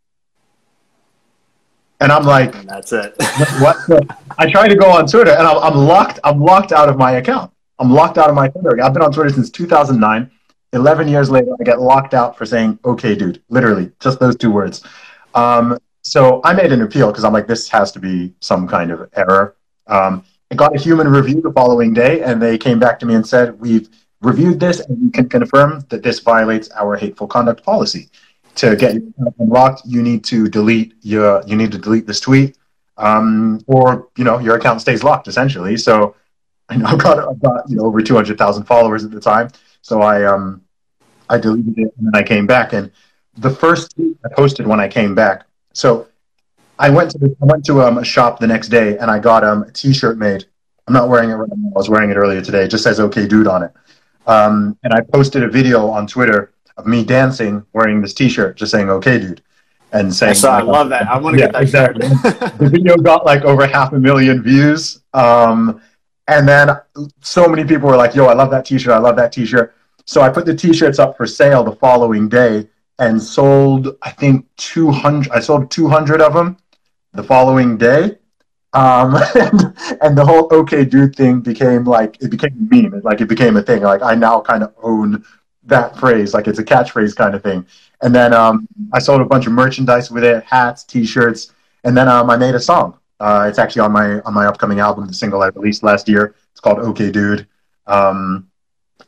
[2.01, 3.15] And I'm like, and that's it.
[3.59, 3.77] what?
[4.39, 6.21] I try to go on Twitter and I'm, I'm locked.
[6.23, 7.53] I'm locked out of my account.
[7.81, 8.81] I'm locked out of my Twitter.
[8.83, 10.31] I've been on Twitter since 2009.
[10.75, 14.51] 11 years later, I get locked out for saying, okay, dude, literally, just those two
[14.51, 14.85] words.
[15.35, 18.91] Um, so I made an appeal because I'm like, this has to be some kind
[18.91, 19.57] of error.
[19.87, 23.15] Um, I got a human review the following day, and they came back to me
[23.15, 23.89] and said, we've
[24.21, 28.09] reviewed this and we can confirm that this violates our hateful conduct policy.
[28.57, 28.97] To get
[29.39, 32.59] unlocked, you need to delete your, you need to delete this tweet,
[32.97, 35.77] um, or you know your account stays locked essentially.
[35.77, 36.17] So
[36.69, 39.51] I've got I've got you know over two hundred thousand followers at the time.
[39.83, 40.63] So I um
[41.29, 42.91] I deleted it and then I came back and
[43.37, 45.47] the first tweet I posted when I came back.
[45.73, 46.09] So
[46.79, 49.45] I went to I went to um, a shop the next day and I got
[49.45, 50.45] um, a T-shirt made.
[50.87, 51.71] I'm not wearing it right now.
[51.75, 52.65] I was wearing it earlier today.
[52.65, 53.73] It just says "Okay, dude" on it.
[54.27, 58.71] Um, and I posted a video on Twitter of me dancing wearing this T-shirt, just
[58.71, 59.43] saying "Okay, dude,"
[59.93, 60.35] and saying.
[60.35, 61.09] So I love that.
[61.09, 62.09] I want to yeah, get that exactly.
[62.59, 65.01] the video got like over half a million views.
[65.15, 65.81] Um,
[66.29, 66.71] and then
[67.23, 68.93] so many people were like, yo, I love that t shirt.
[68.93, 69.75] I love that t shirt.
[70.05, 74.11] So I put the t shirts up for sale the following day and sold, I
[74.11, 75.33] think, 200.
[75.33, 76.57] I sold 200 of them
[77.19, 78.17] the following day.
[78.73, 83.01] Um, and, and the whole okay dude thing became like, it became a meme.
[83.03, 83.83] Like it became a thing.
[83.83, 85.25] Like I now kind of own
[85.65, 86.33] that phrase.
[86.33, 87.67] Like it's a catchphrase kind of thing.
[88.03, 91.53] And then um, I sold a bunch of merchandise with it, hats, t-shirts.
[91.83, 92.97] And then um, I made a song.
[93.19, 96.37] Uh, it's actually on my on my upcoming album, the single I released last year.
[96.53, 97.49] It's called "Okay, Dude,"
[97.89, 98.47] um,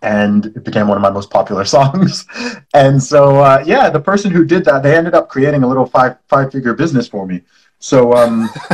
[0.03, 2.27] and it became one of my most popular songs.
[2.75, 5.87] and so, uh, yeah, the person who did that, they ended up creating a little
[5.87, 7.43] five five figure business for me.
[7.81, 8.49] So, um,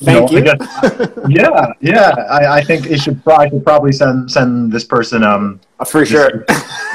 [0.00, 0.40] thank you.
[0.40, 1.24] Know, you.
[1.28, 2.10] yeah, yeah.
[2.30, 3.20] I, I, think it should.
[3.26, 6.44] I should probably send send this person um, a free shirt.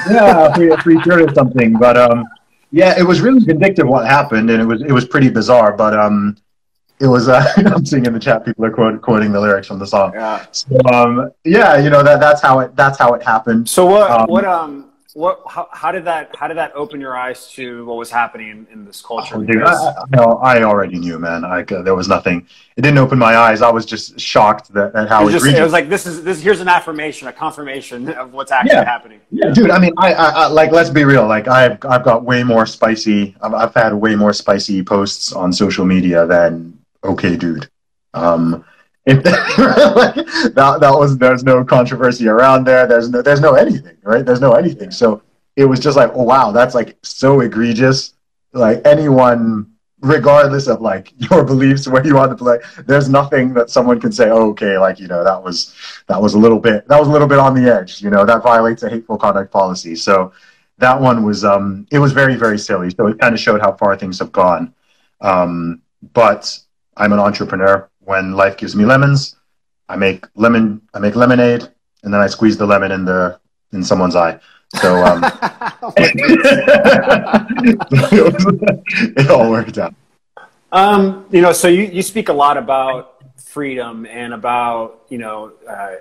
[0.10, 1.74] yeah, a free, a free shirt or something.
[1.74, 2.26] But um,
[2.72, 5.74] yeah, it was really vindictive what happened, and it was it was pretty bizarre.
[5.78, 6.38] But um,
[7.00, 9.78] it was uh, I'm seeing in the chat people are quote, quoting the lyrics from
[9.78, 10.14] the song.
[10.16, 10.46] Yeah.
[10.52, 13.70] So um, yeah, you know that that's how it that's how it happened.
[13.70, 17.16] So what um, what um what how, how did that how did that open your
[17.16, 19.36] eyes to what was happening in, in this culture?
[19.36, 21.46] Oh, dude, I, I, I, already knew, man.
[21.46, 22.48] I, uh, there was nothing.
[22.78, 23.62] It didn't open my eyes.
[23.62, 26.42] I was just shocked that at how it, just, it was like this is this
[26.42, 28.86] here's an affirmation, a confirmation of what's actually yeah.
[28.86, 29.20] happening.
[29.30, 29.70] Yeah, dude.
[29.70, 31.28] I mean, I, I, like let's be real.
[31.28, 33.36] Like I've I've got way more spicy.
[33.42, 37.70] I've, I've had way more spicy posts on social media than okay, dude.
[38.16, 38.66] Um,
[39.06, 42.88] if that, that was there's no controversy around there.
[42.88, 44.26] There's no there's no anything, right?
[44.26, 44.92] There's no anything.
[44.92, 45.22] So
[45.56, 48.14] it was just like, oh wow, that's like so egregious.
[48.54, 53.70] Like anyone, regardless of like your beliefs, where you want to play, there's nothing that
[53.70, 55.76] someone can say, oh, okay, like you know, that was
[56.08, 58.02] that was a little bit that was a little bit on the edge.
[58.02, 59.96] You know, that violates a hateful conduct policy.
[59.96, 60.32] So
[60.78, 62.90] that one was um it was very very silly.
[62.92, 64.74] So it kind of showed how far things have gone.
[65.20, 65.82] Um,
[66.14, 66.58] but
[66.98, 67.90] I'm an entrepreneur.
[68.06, 69.38] When life gives me lemons,
[69.90, 70.82] I make lemon.
[70.94, 71.68] I make lemonade,
[72.04, 73.40] and then I squeeze the lemon in the
[73.72, 74.40] in someone's eye.
[74.76, 75.24] So um,
[79.18, 79.94] it all worked out.
[80.72, 85.54] Um, you know, so you, you speak a lot about freedom and about you know,
[85.70, 85.96] uh,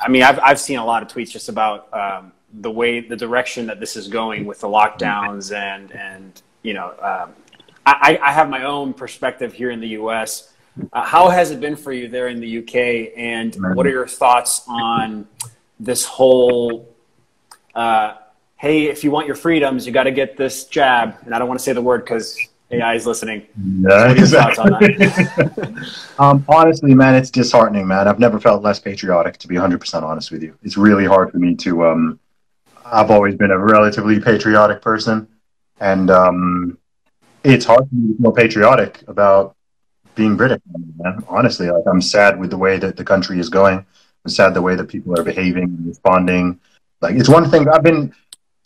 [0.00, 3.16] I mean, I've I've seen a lot of tweets just about um, the way the
[3.16, 7.34] direction that this is going with the lockdowns and and you know um,
[7.84, 10.51] I, I have my own perspective here in the U.S.
[10.92, 13.12] Uh, how has it been for you there in the UK?
[13.16, 15.26] And what are your thoughts on
[15.78, 16.94] this whole?
[17.74, 18.14] Uh,
[18.56, 21.16] hey, if you want your freedoms, you got to get this jab.
[21.24, 22.38] And I don't want to say the word because
[22.70, 23.46] AI is listening.
[23.80, 24.96] Yeah, exactly.
[26.18, 28.08] um, honestly, man, it's disheartening, man.
[28.08, 30.56] I've never felt less patriotic, to be 100% honest with you.
[30.62, 31.86] It's really hard for me to.
[31.86, 32.18] Um,
[32.84, 35.28] I've always been a relatively patriotic person,
[35.80, 36.78] and um,
[37.44, 39.56] it's hard for me to feel patriotic about
[40.14, 40.60] being British.
[40.98, 41.24] Man.
[41.28, 43.78] Honestly, like I'm sad with the way that the country is going.
[44.24, 46.60] I'm sad the way that people are behaving, and responding.
[47.00, 48.14] Like it's one thing I've been.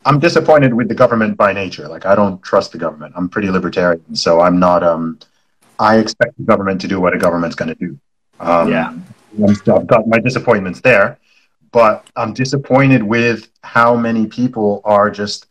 [0.04, 1.88] I'm disappointed with the government by nature.
[1.88, 3.14] Like I don't trust the government.
[3.16, 4.82] I'm pretty libertarian, so I'm not.
[4.82, 5.18] Um,
[5.78, 7.98] I expect the government to do what a government's going to do.
[8.40, 8.94] Um, yeah,
[9.46, 11.18] I've got my disappointments there,
[11.72, 15.46] but I'm disappointed with how many people are just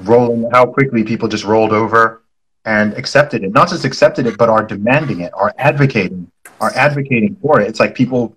[0.00, 0.48] rolling.
[0.50, 2.22] How quickly people just rolled over
[2.64, 3.52] and accepted it.
[3.52, 7.68] Not just accepted it, but are demanding it, are advocating, are advocating for it.
[7.68, 8.36] It's like people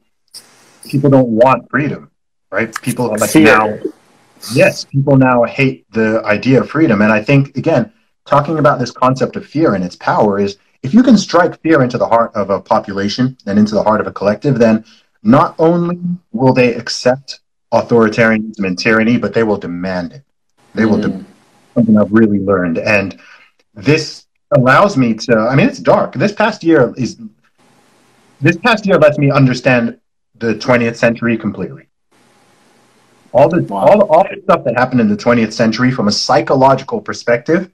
[0.86, 2.10] people don't want freedom,
[2.52, 2.74] right?
[2.82, 3.80] People are like now
[4.54, 7.02] yes, people now hate the idea of freedom.
[7.02, 7.92] And I think again,
[8.26, 11.84] talking about this concept of fear and its power is if you can strike fear
[11.84, 14.84] into the heart of a population and into the heart of a collective, then
[15.24, 16.00] not only
[16.32, 20.24] will they accept authoritarianism and tyranny, but they will demand it.
[20.74, 21.04] They will mm.
[21.04, 21.26] demand
[21.76, 22.80] something I've really learned.
[22.80, 23.20] And
[23.74, 26.14] this allows me to i mean it's dark.
[26.14, 27.20] This past year is
[28.40, 29.98] this past year lets me understand
[30.36, 31.88] the 20th century completely.
[33.34, 33.78] All the wow.
[33.80, 37.72] all, the, all the stuff that happened in the 20th century from a psychological perspective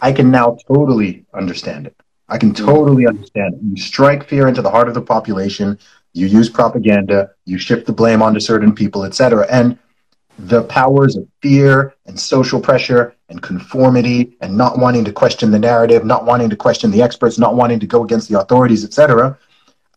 [0.00, 1.96] i can now totally understand it.
[2.28, 2.66] I can hmm.
[2.66, 3.60] totally understand it.
[3.62, 5.78] You strike fear into the heart of the population
[6.14, 9.78] you use propaganda you shift the blame onto certain people etc and
[10.38, 15.58] the powers of fear and social pressure and conformity and not wanting to question the
[15.58, 19.36] narrative, not wanting to question the experts, not wanting to go against the authorities, etc.,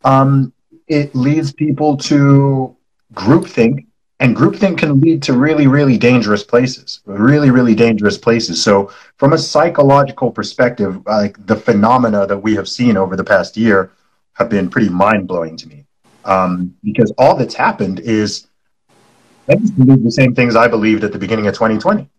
[0.04, 0.52] um,
[0.88, 2.76] it leads people to
[3.14, 3.86] groupthink,
[4.20, 8.62] and groupthink can lead to really, really dangerous places, really, really dangerous places.
[8.62, 13.56] So, from a psychological perspective, like the phenomena that we have seen over the past
[13.56, 13.92] year
[14.34, 15.86] have been pretty mind blowing to me,
[16.26, 18.48] um, because all that's happened is
[19.52, 22.10] I just believe the same things I believed at the beginning of 2020.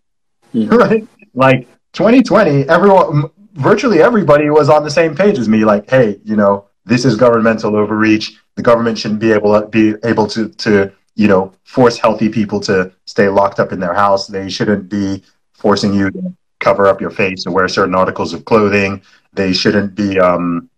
[0.53, 0.69] Yeah.
[0.71, 1.09] Right?
[1.35, 5.65] Like 2020, everyone, virtually everybody was on the same page as me.
[5.65, 8.39] Like, hey, you know, this is governmental overreach.
[8.57, 12.61] The government shouldn't be able to be able to to you know force healthy people
[12.61, 14.27] to stay locked up in their house.
[14.27, 15.23] They shouldn't be
[15.55, 19.01] forcing you to cover up your face or wear certain articles of clothing.
[19.33, 20.69] They shouldn't be um,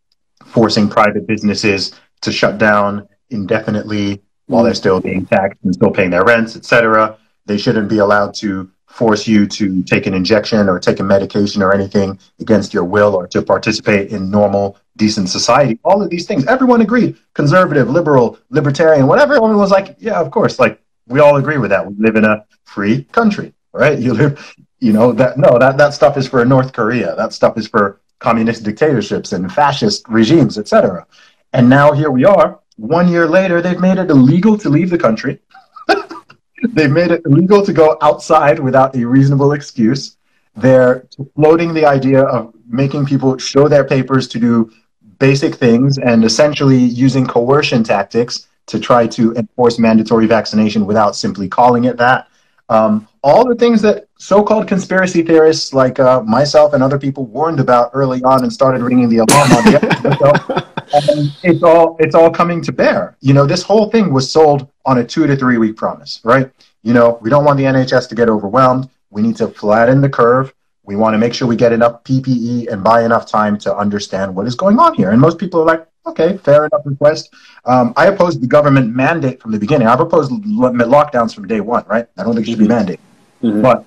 [0.44, 6.10] forcing private businesses to shut down indefinitely while they're still being taxed and still paying
[6.10, 7.16] their rents, etc.
[7.46, 11.62] They shouldn't be allowed to force you to take an injection or take a medication
[11.62, 15.80] or anything against your will or to participate in normal, decent society.
[15.84, 17.16] All of these things, everyone agreed.
[17.34, 19.34] Conservative, liberal, libertarian, whatever.
[19.34, 20.60] Everyone was like, yeah, of course.
[20.60, 21.84] Like we all agree with that.
[21.84, 23.98] We live in a free country, right?
[23.98, 27.16] You live, you know, that no, that, that stuff is for North Korea.
[27.16, 31.04] That stuff is for communist dictatorships and fascist regimes, etc.
[31.52, 34.98] And now here we are one year later, they've made it illegal to leave the
[34.98, 35.40] country.
[36.70, 40.16] they've made it illegal to go outside without a reasonable excuse.
[40.56, 44.72] They're floating the idea of making people show their papers to do
[45.18, 51.48] basic things and essentially using coercion tactics to try to enforce mandatory vaccination without simply
[51.48, 52.28] calling it that.
[52.68, 57.60] Um, all the things that so-called conspiracy theorists like uh, myself and other people warned
[57.60, 62.30] about early on and started ringing the alarm on the um, it's all it's all
[62.30, 63.18] coming to bear.
[63.20, 66.50] You know, this whole thing was sold on a two to three week promise, right?
[66.82, 68.88] You know, we don't want the NHS to get overwhelmed.
[69.10, 70.54] We need to flatten the curve.
[70.84, 74.34] We want to make sure we get enough PPE and buy enough time to understand
[74.34, 75.10] what is going on here.
[75.10, 77.34] And most people are like, okay, fair enough request.
[77.66, 79.86] Um, I opposed the government mandate from the beginning.
[79.86, 82.06] I proposed lockdowns from day one, right?
[82.16, 83.00] I don't think it should be mandated.
[83.42, 83.60] Mm-hmm.
[83.60, 83.84] But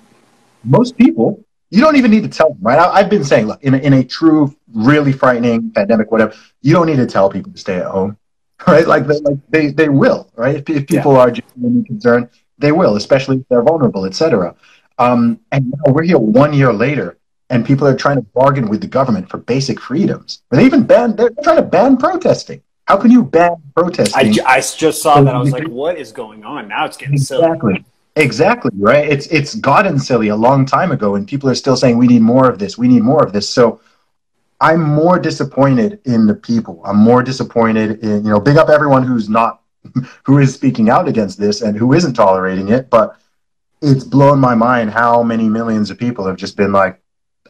[0.64, 2.78] most people, you don't even need to tell them, right?
[2.78, 6.72] I, have been saying, look, in a, in a true, really frightening pandemic, whatever, you
[6.72, 8.16] don't need to tell people to stay at home,
[8.66, 8.86] right?
[8.86, 10.56] Like they, like they, they will, right?
[10.56, 11.18] If, if people yeah.
[11.18, 14.54] are genuinely concerned, they will, especially if they're vulnerable, etc.
[14.98, 17.18] Um, and now we're here one year later,
[17.50, 20.42] and people are trying to bargain with the government for basic freedoms.
[20.50, 22.62] They even ban, they're trying to ban protesting.
[22.86, 24.40] How can you ban protesting?
[24.40, 25.34] I, I just saw that.
[25.34, 26.68] I was like, what is going on?
[26.68, 27.74] Now it's getting exactly.
[27.74, 27.84] Silly.
[28.18, 29.08] Exactly, right?
[29.08, 32.20] It's it's gotten silly a long time ago, and people are still saying we need
[32.22, 33.48] more of this, we need more of this.
[33.48, 33.80] So
[34.60, 36.82] I'm more disappointed in the people.
[36.84, 39.62] I'm more disappointed in, you know, big up everyone who's not
[40.24, 43.16] who is speaking out against this and who isn't tolerating it, but
[43.82, 47.00] it's blown my mind how many millions of people have just been like,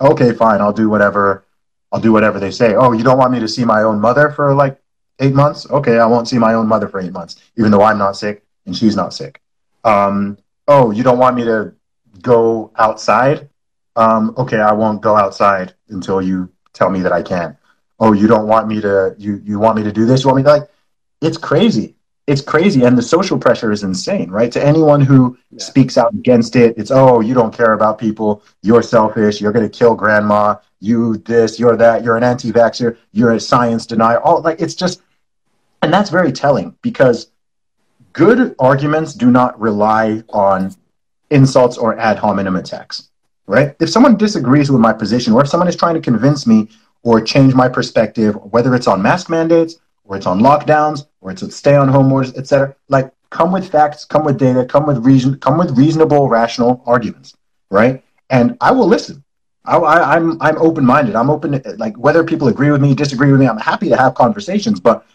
[0.03, 1.47] okay, fine, I'll do whatever,
[1.93, 2.75] I'll do whatever they say.
[2.75, 4.79] Oh, you don't want me to see my own mother for like
[5.21, 5.71] eight months.
[5.71, 8.45] Okay, I won't see my own mother for eight months, even though I'm not sick
[8.67, 9.41] and she's not sick.
[9.85, 10.37] Um,
[10.69, 11.75] oh, you don't want me to
[12.23, 13.49] go outside?
[13.97, 17.57] Um, okay, I won't go outside until you tell me that I can.
[17.99, 20.23] Oh, you don't want me to, you, you want me to do this?
[20.23, 20.71] You want me to like,
[21.21, 21.97] it's crazy.
[22.29, 22.85] It's crazy.
[22.85, 24.53] And the social pressure is insane, right?
[24.53, 25.59] To anyone who yeah.
[25.59, 28.45] speaks out against it, it's, oh, you don't care about people.
[28.63, 29.41] You're selfish.
[29.41, 30.57] You're going to kill grandma.
[30.79, 32.05] You this, you're that.
[32.05, 32.99] You're an anti vaxxer.
[33.13, 34.21] You're a science denier.
[34.21, 35.01] All like, it's just,
[35.83, 37.31] and that's very telling because
[38.19, 40.75] good arguments do not rely on
[41.31, 43.11] insults or ad hominem attacks,
[43.47, 43.77] right?
[43.79, 46.69] If someone disagrees with my position, or if someone is trying to convince me
[47.05, 51.55] or change my perspective, whether it's on mask mandates, or it's on lockdowns, or it's
[51.55, 55.39] stay on home orders, etc., like come with facts, come with data, come with reason,
[55.39, 57.37] come with reasonable, rational arguments,
[57.71, 58.03] right?
[58.31, 59.23] And I will listen.
[59.65, 61.15] I, I, I'm I'm open minded.
[61.15, 63.47] I'm open to, like whether people agree with me, disagree with me.
[63.47, 65.07] I'm happy to have conversations, but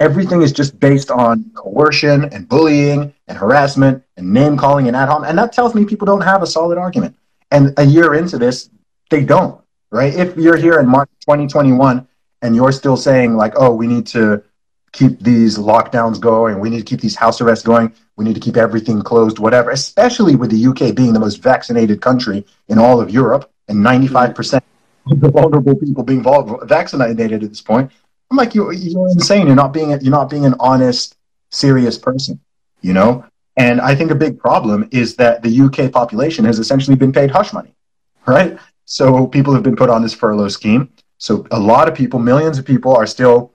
[0.00, 5.08] everything is just based on coercion and bullying and harassment and name calling and at
[5.08, 5.24] home.
[5.24, 7.16] And that tells me people don't have a solid argument.
[7.50, 8.70] And a year into this,
[9.10, 10.14] they don't, right?
[10.14, 12.06] If you're here in March 2021
[12.42, 14.42] and you're still saying, like, oh, we need to
[14.92, 18.40] keep these lockdowns going, we need to keep these house arrests going, we need to
[18.40, 23.00] keep everything closed, whatever, especially with the UK being the most vaccinated country in all
[23.00, 24.60] of Europe and 95%
[25.10, 26.22] of the vulnerable people being
[26.64, 27.90] vaccinated at this point,
[28.30, 29.46] I'm like, you're, you're insane.
[29.46, 31.16] You're not being, you're not being an honest,
[31.50, 32.40] serious person,
[32.82, 33.24] you know?
[33.56, 37.30] And I think a big problem is that the UK population has essentially been paid
[37.30, 37.74] hush money,
[38.26, 38.58] right?
[38.84, 40.90] So people have been put on this furlough scheme.
[41.18, 43.52] So a lot of people, millions of people are still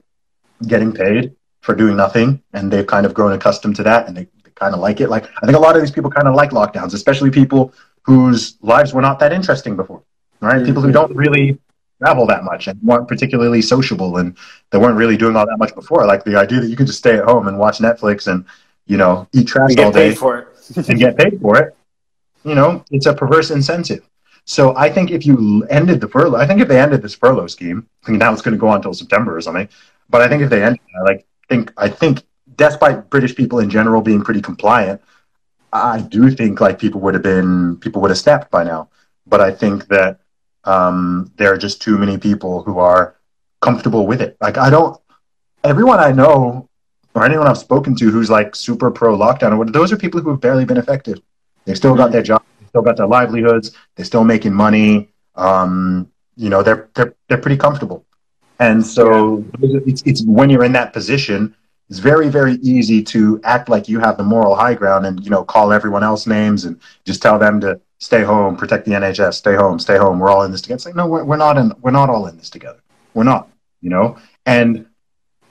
[0.66, 2.42] getting paid for doing nothing.
[2.52, 5.08] And they've kind of grown accustomed to that and they, they kind of like it.
[5.08, 8.58] Like, I think a lot of these people kind of like lockdowns, especially people whose
[8.60, 10.02] lives were not that interesting before,
[10.40, 10.56] right?
[10.56, 10.66] Mm-hmm.
[10.66, 11.58] People who don't really
[12.04, 14.36] travel that much and weren't particularly sociable and
[14.70, 16.06] they weren't really doing all that much before.
[16.06, 18.44] Like the idea that you could just stay at home and watch Netflix and,
[18.86, 20.14] you know, eat trash all day
[20.88, 21.76] and get paid for it,
[22.44, 24.08] you know, it's a perverse incentive.
[24.44, 27.46] So I think if you ended the furlough, I think if they ended this furlough
[27.46, 29.68] scheme, I think now it's going to go on until September or something.
[30.10, 32.22] But I think if they ended, I like think I think
[32.56, 35.00] despite British people in general being pretty compliant,
[35.72, 38.90] I do think like people would have been people would have snapped by now.
[39.26, 40.20] But I think that
[40.64, 43.16] um, there are just too many people who are
[43.60, 44.36] comfortable with it.
[44.40, 45.00] Like I don't,
[45.62, 46.68] everyone I know
[47.14, 50.30] or anyone I've spoken to who's like super pro lockdown or those are people who
[50.30, 51.22] have barely been affected.
[51.64, 55.08] They've still got their jobs, they still got their livelihoods, they're still making money.
[55.34, 58.04] Um, you know, they're they're they're pretty comfortable.
[58.58, 59.80] And so yeah.
[59.86, 61.54] it's it's when you're in that position,
[61.88, 65.30] it's very very easy to act like you have the moral high ground and you
[65.30, 69.32] know call everyone else names and just tell them to stay home, protect the NHS,
[69.32, 70.18] stay home, stay home.
[70.18, 70.76] We're all in this together.
[70.76, 72.80] It's like, no, we're, we're not in, we're not all in this together.
[73.14, 73.48] We're not,
[73.80, 74.18] you know?
[74.44, 74.86] And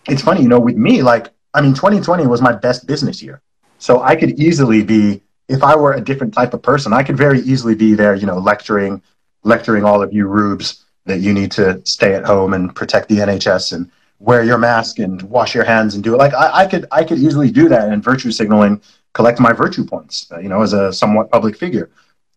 [0.07, 3.41] it's funny, you know, with me, like, I mean, 2020 was my best business year.
[3.79, 7.17] So I could easily be, if I were a different type of person, I could
[7.17, 9.01] very easily be there, you know, lecturing,
[9.43, 13.17] lecturing all of you rubes that you need to stay at home and protect the
[13.17, 13.89] NHS and
[14.19, 16.17] wear your mask and wash your hands and do it.
[16.17, 18.79] Like I, I could, I could easily do that and virtue signaling,
[19.13, 21.89] collect my virtue points, you know, as a somewhat public figure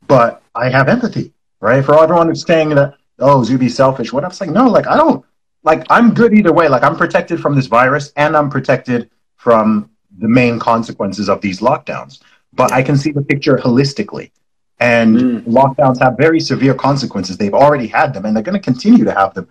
[0.07, 1.85] but I have empathy, right?
[1.85, 5.25] For everyone who's saying that, oh, Zuby's selfish, what I'm saying, no, like I don't,
[5.63, 6.69] like I'm good either way.
[6.69, 11.61] Like I'm protected from this virus and I'm protected from the main consequences of these
[11.61, 12.21] lockdowns.
[12.53, 14.31] But I can see the picture holistically.
[14.79, 15.45] And mm.
[15.45, 17.37] lockdowns have very severe consequences.
[17.37, 19.49] They've already had them and they're going to continue to have them.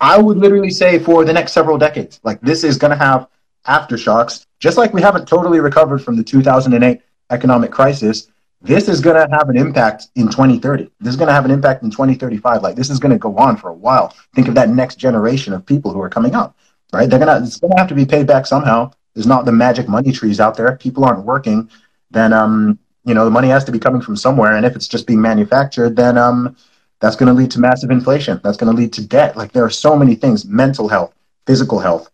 [0.00, 3.28] I would literally say for the next several decades, like this is going to have
[3.66, 7.00] aftershocks, just like we haven't totally recovered from the 2008
[7.30, 8.28] economic crisis
[8.64, 10.90] this is going to have an impact in 2030.
[10.98, 12.62] This is going to have an impact in 2035.
[12.62, 14.14] Like this is going to go on for a while.
[14.34, 16.56] Think of that next generation of people who are coming up,
[16.92, 17.08] right?
[17.08, 18.90] They're gonna it's going to have to be paid back somehow.
[19.12, 20.68] There's not the magic money trees out there.
[20.68, 21.68] If People aren't working.
[22.10, 24.56] Then um, you know, the money has to be coming from somewhere.
[24.56, 26.56] And if it's just being manufactured, then um,
[27.00, 28.40] that's going to lead to massive inflation.
[28.42, 29.36] That's going to lead to debt.
[29.36, 31.14] Like there are so many things: mental health,
[31.46, 32.08] physical health,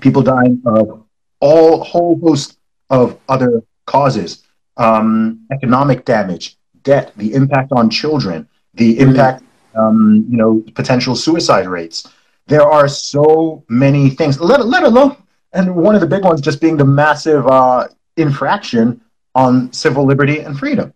[0.00, 1.04] people dying of
[1.38, 2.58] all whole host
[2.90, 4.45] of other causes
[4.76, 9.42] um, economic damage, debt, the impact on children, the impact,
[9.74, 12.08] um, you know, potential suicide rates.
[12.46, 15.16] There are so many things, let, let alone,
[15.52, 19.00] and one of the big ones just being the massive uh, infraction
[19.34, 20.92] on civil liberty and freedom.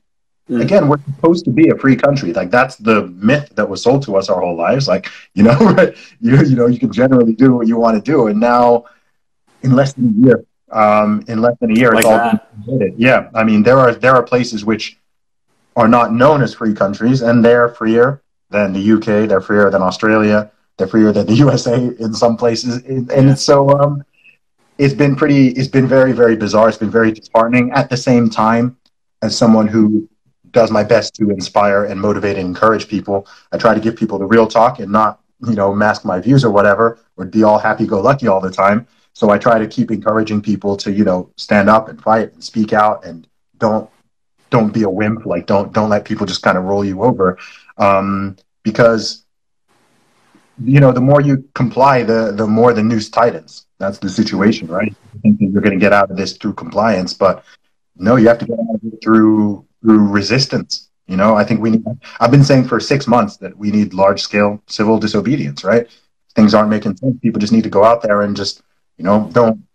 [0.49, 0.63] Mm.
[0.63, 2.33] Again, we're supposed to be a free country.
[2.33, 4.89] Like that's the myth that was sold to us our whole lives.
[4.89, 5.59] Like you know,
[6.21, 8.85] you you know, you can generally do what you want to do, and now,
[9.63, 11.93] in less than a year, um, in less than a year.
[11.93, 12.09] Like it's
[12.67, 14.99] all been Yeah, I mean there are there are places which
[15.77, 19.29] are not known as free countries, and they're freer than the UK.
[19.29, 20.51] They're freer than Australia.
[20.77, 23.35] They're freer than the USA in some places, and yeah.
[23.35, 24.05] so um,
[24.79, 25.49] it's been pretty.
[25.49, 26.69] It's been very, very bizarre.
[26.69, 27.71] It's been very disheartening.
[27.73, 28.77] At the same time,
[29.23, 30.09] as someone who
[30.53, 34.19] does my best to inspire and motivate and encourage people, I try to give people
[34.19, 37.59] the real talk and not, you know, mask my views or whatever, or be all
[37.59, 38.87] happy-go-lucky all the time.
[39.13, 42.43] So I try to keep encouraging people to, you know, stand up and fight and
[42.43, 43.27] speak out and
[43.59, 43.91] don't
[44.51, 45.25] don't be a wimp.
[45.27, 47.39] Like don't don't let people just kind of roll you over,
[47.79, 49.25] um, because
[50.63, 53.67] you know the more you comply, the the more the noose tightens.
[53.79, 54.95] That's the situation, right?
[55.15, 57.45] I think you're going to get out of this through compliance, but
[57.97, 60.91] no, you have to get out of it through through resistance.
[61.07, 61.85] You know, I think we need.
[62.21, 65.65] I've been saying for six months that we need large scale civil disobedience.
[65.65, 65.89] Right?
[66.35, 67.19] Things aren't making sense.
[67.21, 68.63] People just need to go out there and just
[69.01, 69.67] you know, don't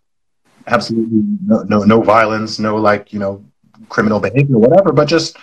[0.68, 3.44] absolutely no, no, no violence, no like, you know,
[3.88, 5.36] criminal behavior, whatever, but just,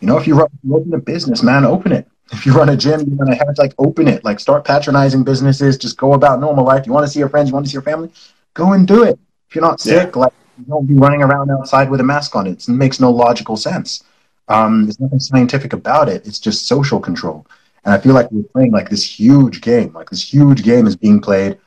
[0.00, 2.08] you know, if you, run, you open a business, man, open it.
[2.32, 5.24] If you run a gym, you want to have like open it, like start patronizing
[5.24, 6.86] businesses, just go about normal life.
[6.86, 8.10] You want to see your friends, you want to see your family,
[8.54, 9.18] go and do it.
[9.50, 10.20] If you're not sick, yeah.
[10.20, 10.32] like
[10.66, 12.46] don't be running around outside with a mask on.
[12.46, 14.04] It, it makes no logical sense.
[14.48, 16.26] Um, there's nothing scientific about it.
[16.26, 17.46] It's just social control.
[17.84, 19.92] And I feel like we're playing like this huge game.
[19.92, 21.58] Like this huge game is being played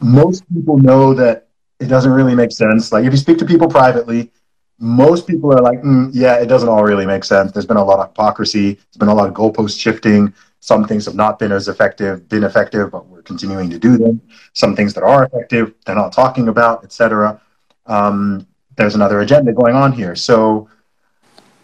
[0.00, 1.48] most people know that
[1.80, 2.92] it doesn't really make sense.
[2.92, 4.30] Like if you speak to people privately,
[4.78, 7.52] most people are like, mm, yeah, it doesn't all really make sense.
[7.52, 8.74] There's been a lot of hypocrisy.
[8.74, 10.32] There's been a lot of goalpost shifting.
[10.60, 14.20] Some things have not been as effective, been effective, but we're continuing to do them.
[14.54, 17.40] Some things that are effective, they're not talking about, etc.
[17.86, 18.46] Um,
[18.76, 20.14] there's another agenda going on here.
[20.14, 20.68] So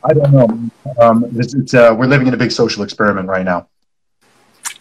[0.03, 0.71] I don't know.
[1.01, 3.69] Um, it's, it's, uh, we're living in a big social experiment right now.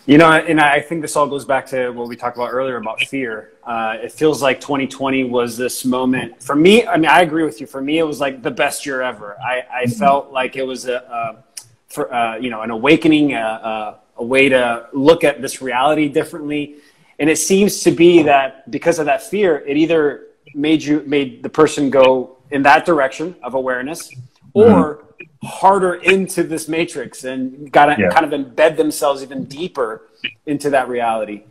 [0.05, 2.75] You know, and I think this all goes back to what we talked about earlier
[2.75, 3.53] about fear.
[3.63, 6.85] Uh, it feels like 2020 was this moment for me.
[6.85, 7.67] I mean, I agree with you.
[7.67, 9.37] For me, it was like the best year ever.
[9.39, 9.91] I, I mm-hmm.
[9.97, 11.43] felt like it was a, a
[11.87, 16.09] for uh, you know an awakening, a, a, a way to look at this reality
[16.09, 16.75] differently.
[17.19, 21.43] And it seems to be that because of that fear, it either made you made
[21.43, 24.11] the person go in that direction of awareness,
[24.53, 25.12] or mm-hmm
[25.43, 28.09] harder into this matrix and got to yeah.
[28.09, 30.07] kind of embed themselves even deeper
[30.45, 31.43] into that reality.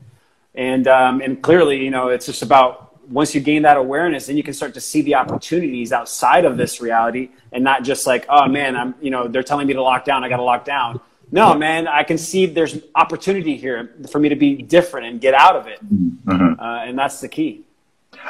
[0.55, 4.37] And um, and clearly, you know, it's just about once you gain that awareness, then
[4.37, 8.27] you can start to see the opportunities outside of this reality, and not just like,
[8.29, 10.65] oh man, I'm you know they're telling me to lock down, I got to lock
[10.65, 11.01] down.
[11.31, 15.33] No, man, I can see there's opportunity here for me to be different and get
[15.33, 16.61] out of it, mm-hmm.
[16.61, 17.65] uh, and that's the key.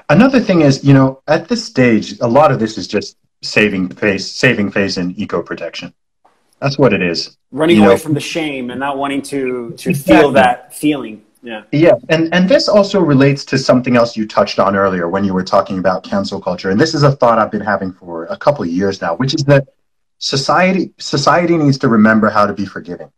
[0.08, 3.88] Another thing is, you know, at this stage, a lot of this is just saving
[3.88, 5.92] face, saving face, and eco protection.
[6.60, 7.36] That's what it is.
[7.50, 10.16] Running you away know, from the shame and not wanting to to exactly.
[10.16, 11.24] feel that feeling.
[11.42, 11.64] Yeah.
[11.72, 15.34] Yeah, and and this also relates to something else you touched on earlier when you
[15.34, 16.70] were talking about cancel culture.
[16.70, 19.34] And this is a thought I've been having for a couple of years now, which
[19.34, 19.66] is that
[20.18, 23.10] society society needs to remember how to be forgiving.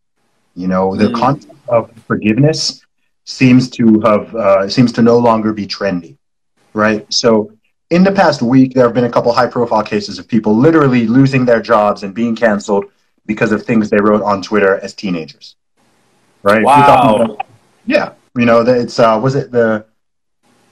[0.54, 1.14] You know, the mm.
[1.14, 2.80] concept of forgiveness
[3.24, 6.16] seems to have uh, seems to no longer be trendy,
[6.72, 7.04] right?
[7.12, 7.52] So
[7.90, 11.06] in the past week, there have been a couple high profile cases of people literally
[11.06, 12.86] losing their jobs and being canceled
[13.26, 15.56] because of things they wrote on Twitter as teenagers.
[16.42, 16.62] Right?
[16.62, 17.38] Wow.
[17.86, 18.12] yeah.
[18.36, 19.86] You know, it's, uh, was it the,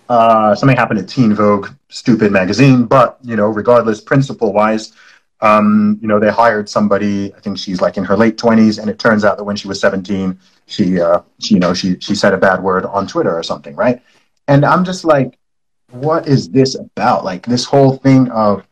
[0.08, 4.92] uh, something happened at Teen Vogue, stupid magazine, but, you know, regardless, principle wise,
[5.40, 8.90] um, you know, they hired somebody, I think she's like in her late 20s, and
[8.90, 12.14] it turns out that when she was 17, she, uh, she, you know, she, she
[12.14, 14.02] said a bad word on Twitter or something, right?
[14.48, 15.38] And I'm just like,
[15.92, 17.24] what is this about?
[17.24, 18.66] Like this whole thing of,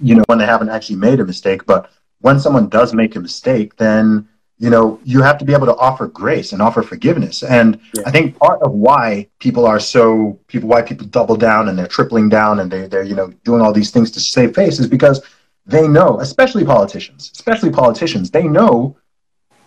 [0.00, 1.90] you know, when they haven't actually made a mistake, but
[2.20, 4.28] when someone does make a mistake, then
[4.58, 7.42] you know you have to be able to offer grace and offer forgiveness.
[7.42, 8.02] And yeah.
[8.06, 11.86] I think part of why people are so people why people double down and they're
[11.86, 14.86] tripling down and they they're you know doing all these things to save face is
[14.86, 15.20] because
[15.66, 18.96] they know, especially politicians, especially politicians, they know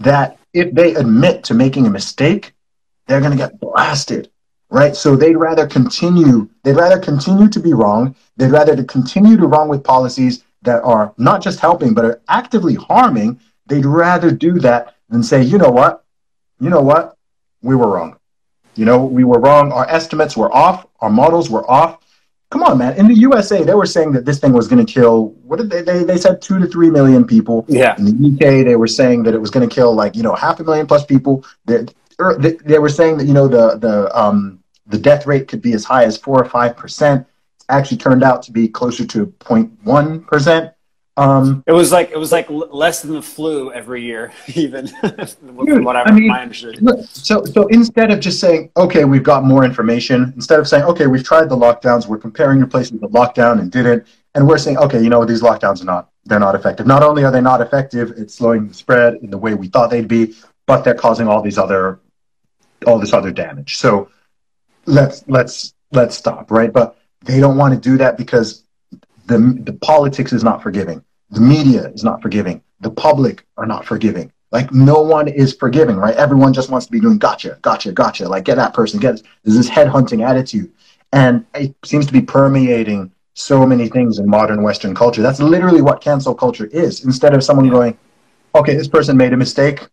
[0.01, 2.53] that if they admit to making a mistake,
[3.07, 4.29] they're going to get blasted
[4.75, 4.93] right?
[4.93, 8.13] So they'd rather continue, they'd rather continue to be wrong.
[8.35, 12.21] They'd rather to continue to wrong with policies that are not just helping, but are
[12.27, 13.39] actively harming.
[13.67, 16.03] They'd rather do that than say, you know what?
[16.59, 17.15] You know what?
[17.61, 18.17] We were wrong.
[18.75, 19.71] You know, we were wrong.
[19.71, 20.85] Our estimates were off.
[20.99, 21.99] Our models were off.
[22.49, 22.97] Come on, man.
[22.97, 25.69] In the USA, they were saying that this thing was going to kill, what did
[25.69, 27.63] they, they, they said two to three million people.
[27.69, 27.95] Yeah.
[27.97, 30.35] In the UK, they were saying that it was going to kill like, you know,
[30.35, 31.45] half a million plus people.
[31.65, 35.73] That they were saying that you know the the um, the death rate could be
[35.73, 37.25] as high as four or five percent.
[37.57, 40.71] It's actually turned out to be closer to 0.1 percent.
[41.17, 44.87] Um, it was like it was like less than the flu every year, even
[45.27, 47.07] from what I, I mean, understood.
[47.09, 51.07] So so instead of just saying, okay, we've got more information, instead of saying, okay,
[51.07, 54.05] we've tried the lockdowns, we're comparing your places with lockdown and didn't,
[54.35, 56.85] and we're saying, okay, you know, these lockdowns are not they're not effective.
[56.85, 59.89] Not only are they not effective, it's slowing the spread in the way we thought
[59.89, 61.99] they'd be, but they're causing all these other
[62.85, 63.77] all this other damage.
[63.77, 64.09] So
[64.85, 66.71] let's let's let's stop, right?
[66.71, 68.63] But they don't want to do that because
[69.27, 71.03] the the politics is not forgiving.
[71.31, 72.61] The media is not forgiving.
[72.81, 74.31] The public are not forgiving.
[74.51, 76.15] Like no one is forgiving, right?
[76.15, 78.27] Everyone just wants to be doing gotcha, gotcha, gotcha.
[78.29, 79.23] Like get that person, get this.
[79.43, 80.71] There's this headhunting attitude,
[81.11, 85.21] and it seems to be permeating so many things in modern Western culture.
[85.21, 87.03] That's literally what cancel culture is.
[87.03, 87.97] Instead of someone going,
[88.53, 89.85] okay, this person made a mistake,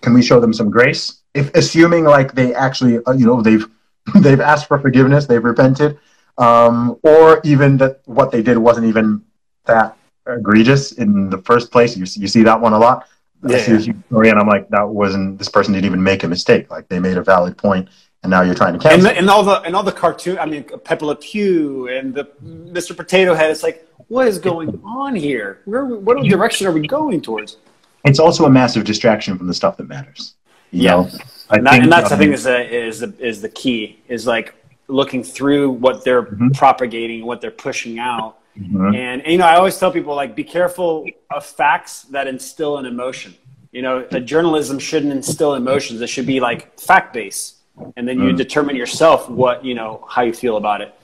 [0.00, 1.22] can we show them some grace?
[1.34, 3.66] If assuming like they actually, uh, you know, they've
[4.16, 5.98] they've asked for forgiveness, they've repented,
[6.38, 9.22] um, or even that what they did wasn't even
[9.64, 9.96] that
[10.26, 11.96] egregious in the first place.
[11.96, 13.08] You you see that one a lot.
[13.46, 13.92] Yeah, I see yeah.
[14.06, 15.38] story, and I'm like, that wasn't.
[15.38, 16.70] This person didn't even make a mistake.
[16.70, 17.88] Like they made a valid point,
[18.22, 18.94] and now you're trying to cancel.
[18.94, 20.38] And, the, and all the and all the cartoon.
[20.38, 22.96] I mean, Pepe Le Pew and the Mr.
[22.96, 23.50] Potato Head.
[23.50, 25.60] It's like, what is going on here?
[25.64, 27.58] Where what direction are we going towards?
[28.04, 30.34] It's also a massive distraction from the stuff that matters.
[30.70, 31.10] You yeah, know?
[31.50, 34.00] And, that, think, and, that's um, I think is the is the is the key
[34.08, 34.54] is like
[34.88, 36.50] looking through what they're mm-hmm.
[36.50, 38.94] propagating, what they're pushing out Mm-hmm.
[38.94, 42.78] And, and, you know, I always tell people like, be careful of facts that instill
[42.78, 43.34] an emotion.
[43.72, 46.00] You know, journalism shouldn't instill emotions.
[46.00, 47.56] It should be like fact based,
[47.96, 48.36] and then you mm.
[48.36, 50.94] determine yourself what you know how you feel about it.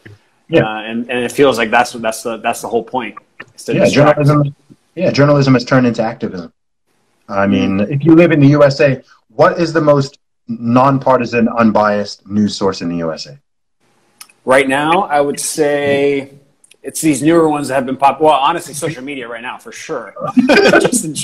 [0.49, 3.19] Yeah, uh, and and it feels like that's that's the that's the whole point.
[3.69, 4.57] Yeah, journalism.
[4.95, 6.51] Yeah, journalism has turned into activism.
[7.29, 10.19] I mean, if you live in the USA, what is the most
[10.49, 13.39] nonpartisan, unbiased news source in the USA?
[14.45, 16.33] Right now, I would say
[16.83, 18.21] it's these newer ones that have been pop.
[18.21, 20.15] Well, honestly, social media right now for sure.
[20.81, 21.15] just in,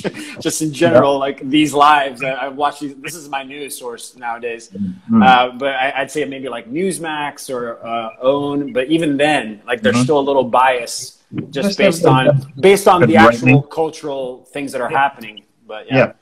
[0.40, 1.18] just in general, yeah.
[1.18, 2.94] like these lives, I, I watch these.
[2.96, 4.68] This is my news source nowadays.
[4.68, 5.22] Mm-hmm.
[5.22, 8.72] Uh, but I, would say maybe like Newsmax or uh, OAN.
[8.72, 10.04] But even then, like there's mm-hmm.
[10.04, 11.18] still a little bias
[11.50, 15.44] just based on based on the actual cultural things that are happening.
[15.66, 16.12] But yeah, yeah.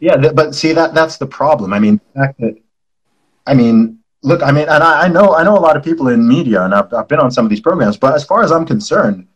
[0.00, 1.72] Yeah but see that that's the problem.
[1.72, 2.56] I mean, the fact that
[3.46, 6.08] I mean look, I mean, and I, I, know I know a lot of people
[6.08, 7.96] in media, and I've, I've been on some of these programs.
[7.96, 9.26] But as far as I'm concerned,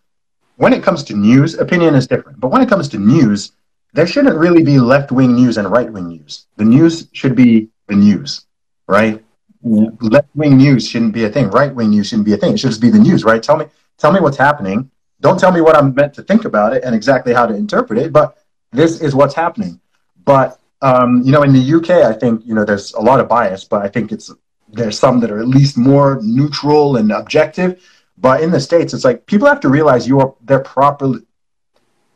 [0.57, 2.41] when it comes to news, opinion is different.
[2.41, 3.53] But when it comes to news,
[3.93, 6.47] there shouldn't really be left wing news and right wing news.
[6.57, 8.47] The news should be the news,
[8.87, 9.23] right?
[9.63, 11.51] Left wing news shouldn't be a thing.
[11.51, 12.55] Right wing news shouldn't be a thing.
[12.55, 13.43] It should just be the news, right?
[13.43, 13.67] Tell me,
[13.99, 14.91] tell me what's happening.
[15.21, 17.99] Don't tell me what I'm meant to think about it and exactly how to interpret
[17.99, 18.13] it.
[18.13, 18.39] But
[18.73, 19.79] this is what's happening.
[20.25, 23.29] But um, you know, in the UK, I think you know there's a lot of
[23.29, 24.31] bias, but I think it's
[24.69, 27.83] there's some that are at least more neutral and objective.
[28.19, 31.21] But in the states, it's like people have to realize you are they're properly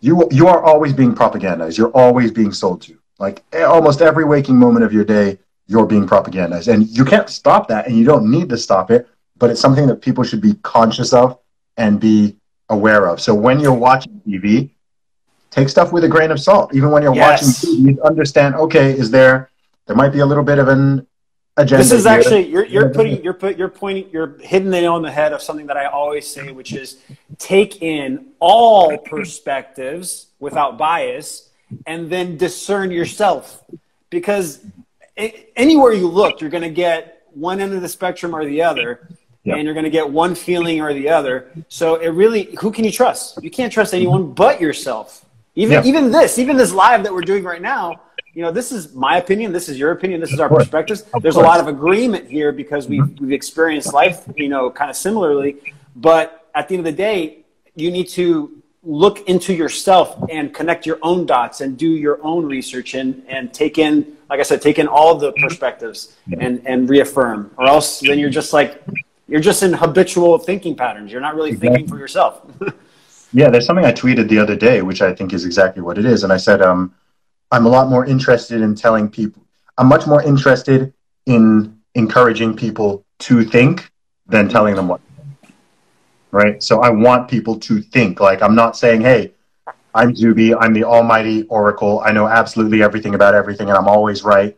[0.00, 1.78] you you are always being propagandized.
[1.78, 2.98] You're always being sold to.
[3.18, 7.68] Like almost every waking moment of your day, you're being propagandized, and you can't stop
[7.68, 9.08] that, and you don't need to stop it.
[9.38, 11.38] But it's something that people should be conscious of
[11.76, 12.36] and be
[12.68, 13.20] aware of.
[13.20, 14.70] So when you're watching TV,
[15.56, 16.74] take stuff with a grain of salt.
[16.74, 17.64] Even when you're yes.
[17.64, 18.54] watching you understand.
[18.54, 19.50] Okay, is there
[19.86, 21.06] there might be a little bit of an
[21.56, 21.82] agenda.
[21.82, 22.12] This is here.
[22.12, 25.32] actually you're you're putting you're put you're pointing you're hitting the nail on the head
[25.32, 26.98] of something that I always say, which is
[27.38, 31.50] take in all perspectives without bias,
[31.86, 33.64] and then discern yourself,
[34.10, 34.60] because
[35.56, 39.08] anywhere you look, you're going to get one end of the spectrum or the other.
[39.44, 39.58] Yep.
[39.58, 41.52] And you're going to get one feeling or the other.
[41.68, 43.40] So it really, who can you trust?
[43.44, 45.24] You can't trust anyone but yourself.
[45.56, 45.86] Even yep.
[45.86, 48.00] even this, even this live that we're doing right now,
[48.34, 49.52] you know, this is my opinion.
[49.52, 50.20] This is your opinion.
[50.20, 51.04] This is our perspectives.
[51.22, 53.24] There's a lot of agreement here because we've, mm-hmm.
[53.24, 55.56] we've experienced life, you know, kind of similarly.
[55.96, 57.38] But at the end of the day,
[57.74, 62.44] you need to look into yourself and connect your own dots and do your own
[62.44, 66.88] research and, and take in, like I said, take in all the perspectives and, and
[66.88, 68.84] reaffirm, or else then you're just like,
[69.28, 71.10] you're just in habitual thinking patterns.
[71.10, 72.42] You're not really thinking for yourself.
[73.32, 76.04] yeah, there's something I tweeted the other day, which I think is exactly what it
[76.04, 76.24] is.
[76.24, 76.94] And I said, um,
[77.50, 79.42] I'm a lot more interested in telling people.
[79.78, 80.92] I'm much more interested
[81.26, 83.90] in encouraging people to think
[84.26, 85.00] than telling them what.
[86.30, 86.62] Right.
[86.62, 88.20] So I want people to think.
[88.20, 89.32] Like I'm not saying, "Hey,
[89.94, 90.54] I'm Zuby.
[90.54, 92.00] I'm the almighty oracle.
[92.04, 94.56] I know absolutely everything about everything, and I'm always right.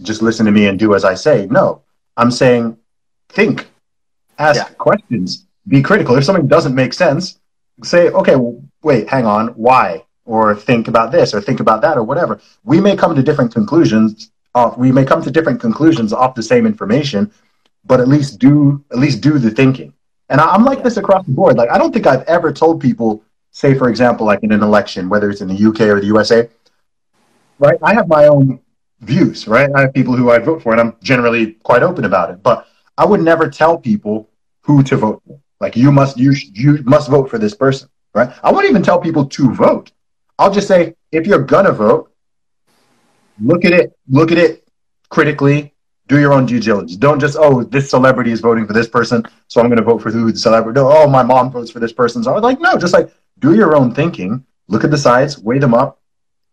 [0.00, 1.82] Just listen to me and do as I say." No,
[2.16, 2.76] I'm saying,
[3.28, 3.68] think,
[4.38, 4.74] ask yeah.
[4.74, 6.16] questions, be critical.
[6.16, 7.38] If something doesn't make sense,
[7.82, 8.36] say, "Okay,
[8.82, 12.40] wait, hang on, why?" or think about this or think about that or whatever.
[12.64, 14.30] We may come to different conclusions.
[14.54, 17.32] Off, we may come to different conclusions off the same information,
[17.84, 19.94] but at least do at least do the thinking.
[20.28, 21.56] And I, am like this across the board.
[21.56, 25.08] Like I don't think I've ever told people, say for example, like in an election,
[25.08, 26.48] whether it's in the UK or the USA,
[27.58, 27.78] right?
[27.82, 28.60] I have my own
[29.00, 29.70] views, right?
[29.74, 32.42] I have people who I vote for, and I'm generally quite open about it.
[32.42, 32.68] But
[32.98, 34.28] I would never tell people
[34.62, 35.40] who to vote for.
[35.62, 38.30] Like you must you you must vote for this person, right?
[38.42, 39.92] I won't even tell people to vote.
[40.36, 42.12] I'll just say if you're gonna vote,
[43.40, 44.66] look at it, look at it
[45.08, 45.72] critically,
[46.08, 46.96] do your own due diligence.
[46.96, 50.10] Don't just, oh, this celebrity is voting for this person, so I'm to vote for
[50.10, 50.80] who the celebrity.
[50.80, 52.24] Oh, my mom votes for this person.
[52.24, 55.60] So I like, no, just like do your own thinking, look at the sides, weigh
[55.60, 56.00] them up.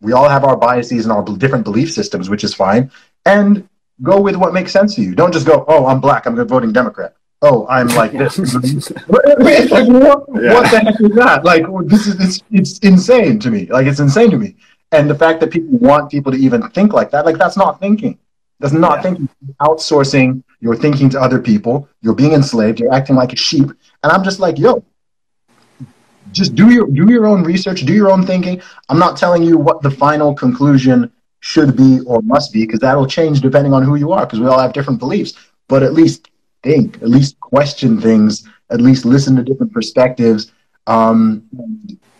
[0.02, 2.92] We all have our biases and our different belief systems, which is fine.
[3.26, 3.68] And
[4.04, 5.16] go with what makes sense to you.
[5.16, 7.16] Don't just go, oh, I'm black, I'm voting Democrat.
[7.42, 8.38] Oh, I'm like this.
[9.08, 10.54] like, what, yeah.
[10.54, 11.42] what, the heck is that?
[11.46, 13.66] Like, this is it's, it's insane to me.
[13.68, 14.56] Like, it's insane to me.
[14.92, 17.80] And the fact that people want people to even think like that, like, that's not
[17.80, 18.18] thinking.
[18.60, 19.02] That's not yeah.
[19.04, 19.30] thinking.
[19.62, 21.88] Outsourcing your thinking to other people.
[22.02, 22.80] You're being enslaved.
[22.80, 23.70] You're acting like a sheep.
[24.04, 24.84] And I'm just like, yo,
[26.32, 27.82] just do your do your own research.
[27.82, 28.62] Do your own thinking.
[28.90, 33.08] I'm not telling you what the final conclusion should be or must be because that'll
[33.08, 35.34] change depending on who you are because we all have different beliefs.
[35.68, 36.30] But at least
[36.64, 40.52] think, at least question things, at least listen to different perspectives.
[40.88, 41.44] Um,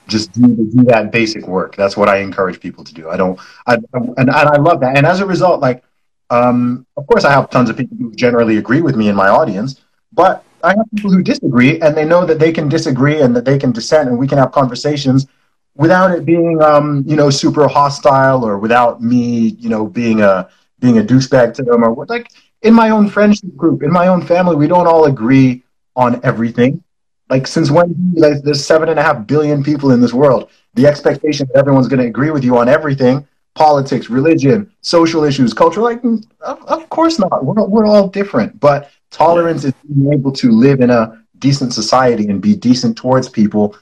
[0.08, 1.76] just do, do that basic work.
[1.76, 3.10] That's what I encourage people to do.
[3.10, 4.98] I don't, I, and, and I love that.
[4.98, 5.84] And as a result, like,
[6.30, 9.30] um, of course, I have tons of people who generally agree with me in my
[9.30, 9.82] audience,
[10.14, 13.46] but I have people who disagree, and they know that they can disagree and that
[13.46, 15.28] they can dissent, and we can have conversations
[15.76, 20.50] without it being, um, you know, super hostile or without me, you know, being a
[20.80, 22.10] being a douchebag to them or what.
[22.10, 22.32] Like
[22.62, 25.64] in my own friendship group, in my own family, we don't all agree
[25.96, 26.84] on everything.
[27.30, 30.88] Like since when like, there's seven and a half billion people in this world, the
[30.88, 35.82] expectation that everyone's going to agree with you on everything politics, religion, social issues, culture.
[35.82, 37.46] Like, mm, of, of course not.
[37.46, 38.60] We're, we're all different.
[38.60, 43.28] But tolerance is being able to live in a decent society and be decent towards
[43.28, 43.76] people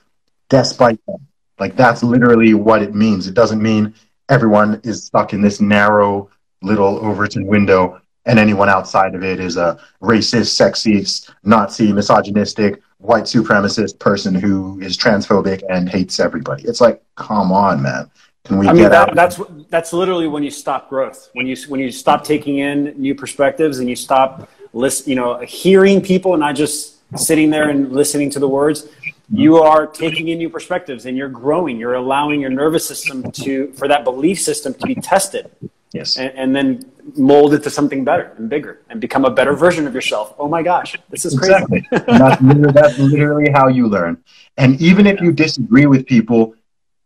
[0.50, 1.28] despite them.
[1.60, 3.28] Like, that's literally what it means.
[3.28, 3.94] It doesn't mean
[4.30, 6.30] everyone is stuck in this narrow
[6.62, 13.24] little Overton window and anyone outside of it is a racist, sexist, Nazi, misogynistic, white
[13.24, 16.64] supremacist person who is transphobic and hates everybody.
[16.64, 18.12] It's like, come on, man.
[18.44, 21.30] Can we I mean, that, that's that's literally when you stop growth.
[21.34, 25.40] When you when you stop taking in new perspectives and you stop list, you know,
[25.40, 28.88] hearing people, and not just sitting there and listening to the words.
[29.30, 31.78] You are taking in new perspectives and you're growing.
[31.78, 35.52] You're allowing your nervous system to for that belief system to be tested.
[35.92, 36.18] Yes.
[36.18, 39.88] And, and then mold it to something better and bigger and become a better version
[39.88, 40.36] of yourself.
[40.38, 41.54] Oh my gosh, this is crazy.
[41.54, 41.88] Exactly.
[42.18, 44.24] that's, literally, that's literally how you learn.
[44.58, 46.56] And even if you disagree with people,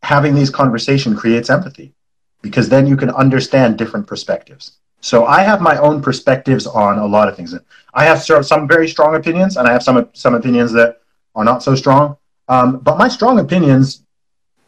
[0.03, 1.93] having these conversation creates empathy
[2.41, 4.77] because then you can understand different perspectives.
[5.01, 7.55] So I have my own perspectives on a lot of things.
[7.93, 11.01] I have some very strong opinions, and I have some some opinions that
[11.35, 12.17] are not so strong.
[12.47, 14.03] Um, but my strong opinions,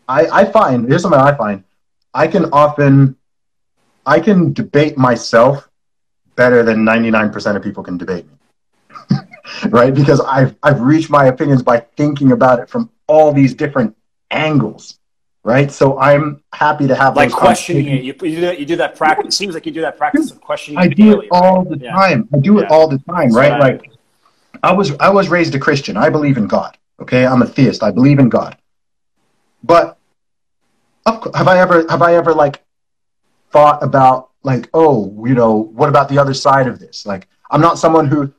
[0.08, 1.64] I, I find here's something I find:
[2.14, 3.16] I can often,
[4.06, 5.70] I can debate myself
[6.36, 9.18] better than 99% of people can debate me,
[9.70, 9.94] right?
[9.94, 13.96] Because I've I've reached my opinions by thinking about it from all these different
[14.32, 15.00] angles
[15.44, 15.72] right?
[15.72, 18.04] So I'm happy to have like questioning it.
[18.04, 18.60] You, you, do that.
[18.60, 19.36] You do that practice.
[19.36, 20.80] It seems like you do that practice of questioning.
[20.80, 21.80] I do it all right?
[21.80, 22.30] the time.
[22.34, 23.60] I do it all the time, right?
[23.60, 23.92] Like
[24.62, 25.98] I was I was raised a Christian.
[25.98, 26.78] I believe in God.
[27.00, 27.84] Okay, I'm a theist.
[27.84, 28.58] I believe in God.
[29.64, 29.98] But
[31.06, 32.64] have I ever have I ever like
[33.54, 37.06] thought about like oh you know what about the other side of this?
[37.06, 38.34] Like I'm not someone who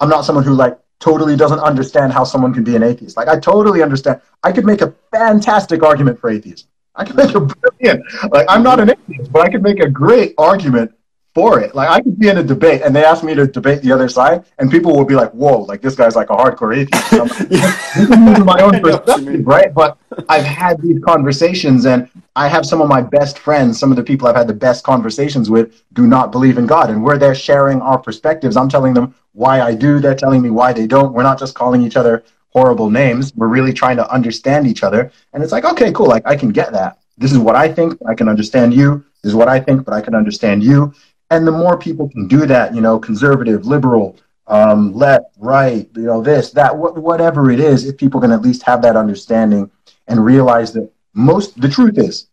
[0.00, 3.16] I'm not someone who like totally doesn't understand how someone can be an atheist.
[3.16, 4.20] Like I totally understand.
[4.42, 6.68] I could make a fantastic argument for atheism.
[6.94, 8.04] I could make a brilliant.
[8.30, 10.92] Like I'm not an atheist, but I could make a great argument
[11.34, 11.74] for it.
[11.74, 14.08] Like I could be in a debate and they ask me to debate the other
[14.08, 17.12] side, and people will be like, "Whoa, like this guy's like a hardcore atheist."
[18.00, 19.72] Like, is my own perspective, right?
[19.72, 23.96] But I've had these conversations, and I have some of my best friends, some of
[23.96, 27.18] the people I've had the best conversations with, do not believe in God, and we're
[27.18, 28.56] there sharing our perspectives.
[28.56, 30.00] I'm telling them why I do.
[30.00, 31.12] They're telling me why they don't.
[31.12, 33.32] We're not just calling each other horrible names.
[33.34, 35.10] We're really trying to understand each other.
[35.32, 36.06] And it's like, okay, cool.
[36.06, 36.98] Like I can get that.
[37.16, 37.98] This is what I think.
[38.08, 39.04] I can understand you.
[39.22, 40.92] This is what I think, but I can understand you.
[41.30, 44.16] And the more people can do that, you know, conservative, liberal,
[44.46, 48.42] um, left, right, you know, this, that, wh- whatever it is, if people can at
[48.42, 49.70] least have that understanding
[50.08, 52.26] and realize that most, the truth is,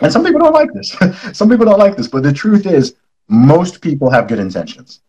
[0.00, 0.96] and some people don't like this,
[1.36, 2.94] some people don't like this, but the truth is,
[3.28, 5.00] most people have good intentions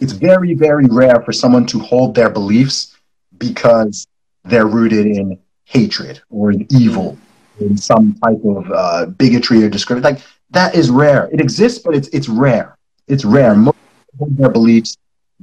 [0.00, 2.96] it's very, very rare for someone to hold their beliefs
[3.38, 4.06] because
[4.44, 7.18] they're rooted in hatred or in evil,
[7.60, 10.16] in some type of uh, bigotry or discrimination.
[10.16, 11.28] Like that is rare.
[11.32, 12.76] It exists, but it's it's rare.
[13.08, 13.54] It's rare.
[13.54, 13.76] Most
[14.18, 14.96] hold their beliefs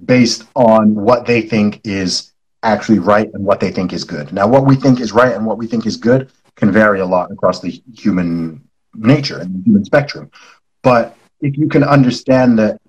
[0.05, 2.31] based on what they think is
[2.63, 4.33] actually right and what they think is good.
[4.33, 7.05] Now, what we think is right and what we think is good can vary a
[7.05, 8.61] lot across the human
[8.93, 10.31] nature and the human spectrum.
[10.81, 12.79] But if you can understand that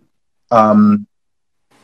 [0.51, 1.07] um,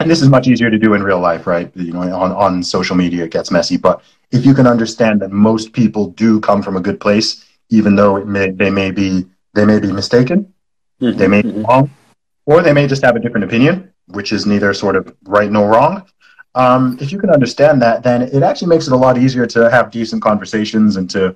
[0.02, 1.70] and this is much easier to do in real life, right?
[1.76, 3.76] You know, on, on social media, it gets messy.
[3.76, 7.94] But if you can understand that most people do come from a good place, even
[7.94, 9.24] though it may, they may be
[9.54, 10.52] they may be mistaken,
[11.00, 11.62] mm-hmm, they may be mm-hmm.
[11.62, 11.90] wrong,
[12.46, 13.92] or they may just have a different opinion.
[14.08, 16.04] which is neither sort of right nor wrong.
[16.54, 19.70] Um, if you can understand that, then it actually makes it a lot easier to
[19.70, 21.34] have decent conversations and to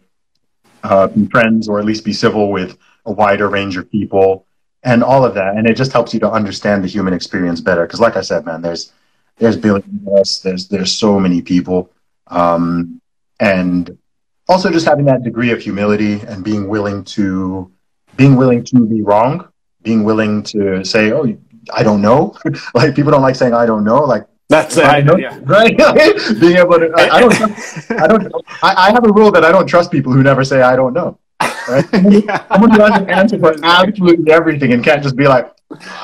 [0.83, 2.77] uh, be friends or at least be civil with
[3.07, 4.47] a wider range of people
[4.83, 5.57] and all of that.
[5.57, 7.87] And it just helps you to understand the human experience better.
[7.87, 8.93] Because, like I said, man, there's
[9.39, 10.41] there's billions of us.
[10.41, 11.91] There's there's so many people,
[12.29, 13.01] um,
[13.41, 13.97] and
[14.49, 17.71] also just having that degree of humility and being willing to
[18.17, 19.49] being willing to be wrong,
[19.87, 21.25] being willing to say, "Oh,
[21.73, 22.37] I don't know."
[22.75, 25.05] like people don't like saying "I don't know." Like that's it.
[25.05, 25.39] Know, yeah.
[25.43, 25.77] Right?
[26.41, 27.35] being able to, I, I don't,
[28.03, 28.23] I don't,
[28.63, 30.93] I, I, have a rule that I don't trust people who never say "I don't
[30.93, 31.19] know."
[31.69, 31.87] Right?
[32.27, 32.47] yeah.
[32.53, 35.55] Someone who has an answer for absolutely everything and can't just be like,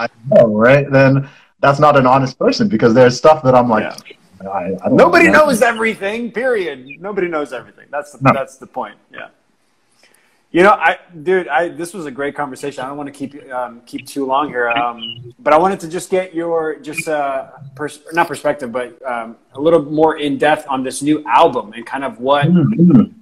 [0.03, 0.91] "I don't know," right?
[0.91, 1.29] Then
[1.61, 3.85] that's not an honest person because there's stuff that I'm like.
[3.85, 4.17] Yeah.
[4.43, 5.47] I, I Nobody know.
[5.47, 6.33] knows everything.
[6.33, 6.85] Period.
[6.99, 7.87] Nobody knows everything.
[7.93, 8.33] That's the, no.
[8.35, 8.97] that's the point.
[9.13, 9.29] Yeah.
[10.53, 12.85] You know, I, dude, I, this was a great conversation.
[12.85, 15.89] I don't want to keep um, keep too long here, um, but I wanted to
[15.89, 20.67] just get your just uh, pers- not perspective, but um, a little more in depth
[20.69, 22.49] on this new album and kind of what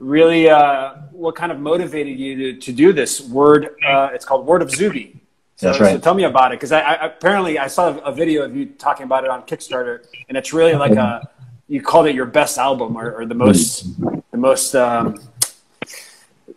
[0.00, 3.76] really uh, what kind of motivated you to, to do this word.
[3.86, 5.20] Uh, it's called Word of Zuby.
[5.54, 5.92] So, That's right.
[5.92, 8.66] So tell me about it, because I, I, apparently I saw a video of you
[8.66, 11.28] talking about it on Kickstarter, and it's really like a
[11.68, 13.86] you called it your best album or, or the most
[14.32, 15.20] the most um,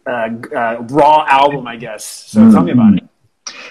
[0.06, 2.06] uh, uh, raw album, I guess.
[2.06, 2.52] So mm-hmm.
[2.52, 3.04] tell me about it.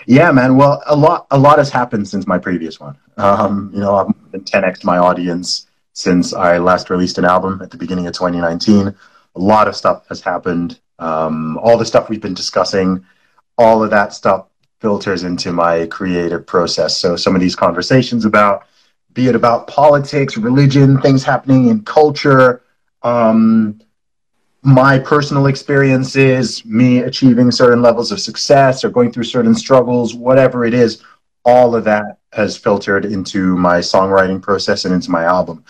[0.06, 0.56] Yeah, man.
[0.56, 2.96] Well, a lot, a lot has happened since my previous one.
[3.16, 7.70] Um, you know, I've been 10x my audience since I last released an album at
[7.70, 8.88] the beginning of 2019.
[8.88, 8.94] A
[9.38, 10.80] lot of stuff has happened.
[10.98, 13.04] Um, all the stuff we've been discussing,
[13.58, 14.46] all of that stuff
[14.80, 16.96] filters into my creative process.
[16.96, 18.66] So some of these conversations about,
[19.12, 22.62] be it about politics, religion, things happening in culture,
[23.02, 23.80] um,
[24.62, 30.64] my personal experiences, me achieving certain levels of success or going through certain struggles, whatever
[30.64, 31.02] it is,
[31.44, 35.64] all of that has filtered into my songwriting process and into my album.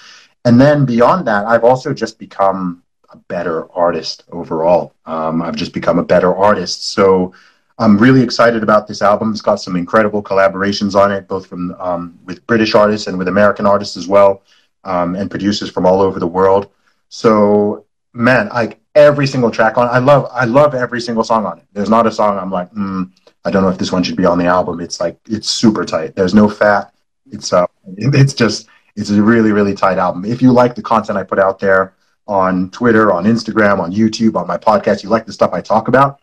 [0.44, 4.94] And then beyond that, I've also just become a better artist overall.
[5.06, 6.88] Um, I've just become a better artist.
[6.92, 7.32] So
[7.78, 9.30] I'm really excited about this album.
[9.30, 13.28] It's got some incredible collaborations on it, both from um, with British artists and with
[13.28, 14.42] American artists as well,
[14.84, 16.70] um, and producers from all over the world.
[17.08, 19.88] So man, like every single track on.
[19.88, 21.64] I love I love every single song on it.
[21.72, 23.10] There's not a song I'm like, mm,
[23.44, 24.80] I don't know if this one should be on the album.
[24.80, 26.14] It's like it's super tight.
[26.14, 26.94] There's no fat.
[27.30, 30.24] It's uh, it's just it's a really really tight album.
[30.24, 31.94] If you like the content I put out there
[32.26, 35.88] on Twitter, on Instagram, on YouTube, on my podcast, you like the stuff I talk
[35.88, 36.20] about.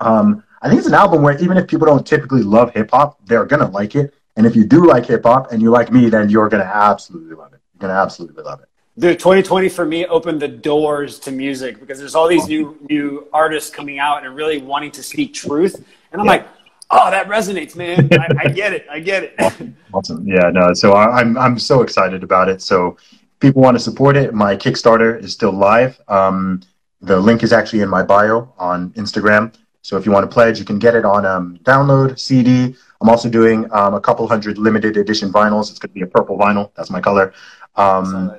[0.00, 3.24] Um, I think it's an album where even if people don't typically love hip hop,
[3.26, 4.14] they're gonna like it.
[4.36, 7.34] And if you do like hip hop and you like me, then you're gonna absolutely
[7.36, 7.60] love it.
[7.74, 8.68] You're gonna absolutely love it.
[8.98, 13.26] Dude, 2020 for me opened the doors to music because there's all these new new
[13.32, 15.76] artists coming out and really wanting to speak truth,
[16.12, 16.32] and I'm yeah.
[16.32, 16.48] like,
[16.90, 18.10] oh, that resonates, man.
[18.12, 18.86] I, I, get it.
[18.90, 19.74] I get it.
[19.94, 20.26] Awesome.
[20.26, 20.74] Yeah, no.
[20.74, 22.60] So I'm I'm so excited about it.
[22.60, 22.98] So
[23.40, 24.34] people want to support it.
[24.34, 25.98] My Kickstarter is still live.
[26.08, 26.60] Um,
[27.00, 29.54] the link is actually in my bio on Instagram.
[29.80, 32.76] So if you want to pledge, you can get it on um, download CD.
[33.00, 35.70] I'm also doing um, a couple hundred limited edition vinyls.
[35.70, 36.70] It's going to be a purple vinyl.
[36.76, 37.32] That's my color.
[37.76, 38.34] Um,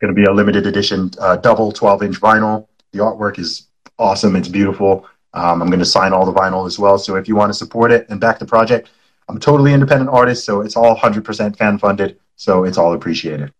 [0.00, 2.66] going to be a limited edition uh, double 12 inch vinyl.
[2.92, 3.66] The artwork is
[3.98, 4.36] awesome.
[4.36, 5.06] It's beautiful.
[5.34, 6.98] Um, I'm going to sign all the vinyl as well.
[6.98, 8.90] So if you want to support it and back the project,
[9.28, 12.18] I'm a totally independent artist, so it's all 100% fan funded.
[12.36, 13.52] So it's all appreciated.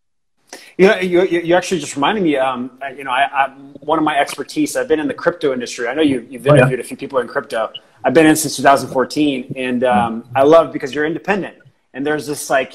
[0.79, 2.37] You know, you, you actually just reminded me.
[2.37, 3.49] Um, you know, I, I,
[3.81, 4.77] one of my expertise.
[4.77, 5.89] I've been in the crypto industry.
[5.89, 6.81] I know you, you've interviewed oh, yeah.
[6.81, 7.71] a few people in crypto.
[8.05, 11.59] I've been in since 2014, and um, I love because you're independent,
[11.93, 12.75] and there's this like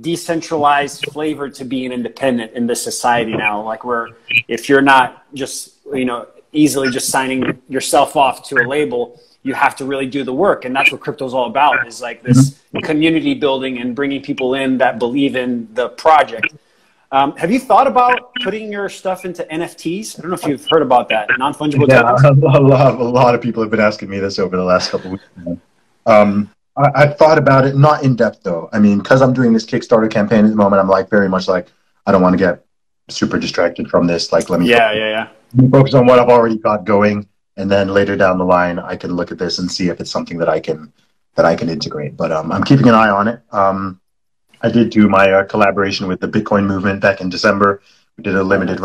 [0.00, 3.62] decentralized flavor to being independent in this society now.
[3.62, 4.10] Like where
[4.48, 9.54] if you're not just you know easily just signing yourself off to a label, you
[9.54, 11.86] have to really do the work, and that's what crypto is all about.
[11.86, 16.54] Is like this community building and bringing people in that believe in the project.
[17.12, 20.18] Um, have you thought about putting your stuff into NFTs?
[20.18, 22.42] I don't know if you've heard about that non fungible yeah, tokens.
[22.42, 25.12] A lot, a lot of people have been asking me this over the last couple
[25.14, 25.60] of weeks.
[26.04, 28.68] Um, I, have thought about it, not in depth though.
[28.72, 31.48] I mean, because I'm doing this Kickstarter campaign at the moment, I'm like very much
[31.48, 31.68] like
[32.06, 32.64] I don't want to get
[33.08, 34.32] super distracted from this.
[34.32, 35.70] Like, let me yeah, focus, yeah, yeah.
[35.70, 39.14] Focus on what I've already got going, and then later down the line, I can
[39.14, 40.92] look at this and see if it's something that I can
[41.34, 42.16] that I can integrate.
[42.16, 43.40] But um, I'm keeping an eye on it.
[43.52, 44.00] Um,
[44.60, 47.82] I did do my uh, collaboration with the Bitcoin movement back in December.
[48.16, 48.80] We did a limited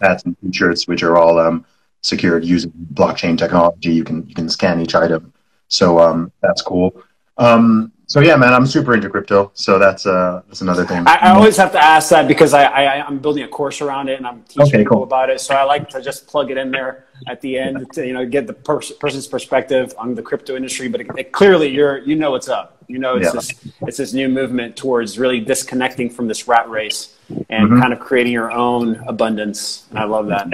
[0.00, 1.64] hats and t-shirts, which are all um,
[2.00, 3.92] secured using blockchain technology.
[3.92, 5.32] You can you can scan each item
[5.68, 7.02] so um, that's cool.
[7.36, 9.50] Um, so yeah, man, I'm super into crypto.
[9.54, 11.04] So that's uh, that's another thing.
[11.06, 14.08] I, I always have to ask that because I, I am building a course around
[14.08, 15.02] it and I'm teaching okay, people cool.
[15.04, 15.40] about it.
[15.40, 18.26] So I like to just plug it in there at the end to you know
[18.26, 20.88] get the pers- person's perspective on the crypto industry.
[20.88, 22.84] But it, it, clearly, you're you know what's up.
[22.88, 23.32] You know, it's yeah.
[23.32, 23.50] this
[23.82, 27.16] it's this new movement towards really disconnecting from this rat race
[27.48, 27.80] and mm-hmm.
[27.80, 29.86] kind of creating your own abundance.
[29.90, 30.52] And I love that.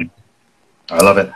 [0.89, 1.33] I love it.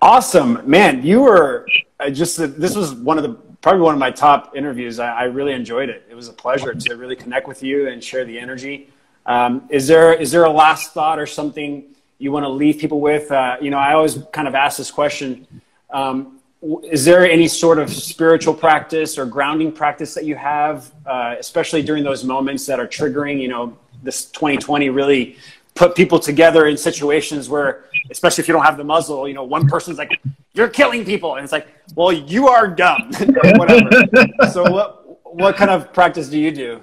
[0.00, 1.02] Awesome, man!
[1.02, 1.66] You were
[2.06, 4.98] just this was one of the probably one of my top interviews.
[4.98, 6.06] I, I, really enjoyed it.
[6.08, 8.90] It was a pleasure to really connect with you and share the energy.
[9.26, 11.84] Um, is there is there a last thought or something
[12.18, 13.30] you want to leave people with?
[13.32, 15.46] Uh, you know, I always kind of ask this question.
[15.90, 16.38] Um,
[16.82, 21.82] is there any sort of spiritual practice or grounding practice that you have, uh, especially
[21.82, 23.40] during those moments that are triggering?
[23.40, 25.36] You know, this 2020 really
[25.74, 29.44] put people together in situations where, especially if you don't have the muzzle, you know,
[29.44, 30.20] one person's like,
[30.58, 33.10] "You're killing people," and it's like, "Well, you are dumb,"
[33.56, 33.90] whatever.
[34.52, 36.82] so, what what kind of practice do you do?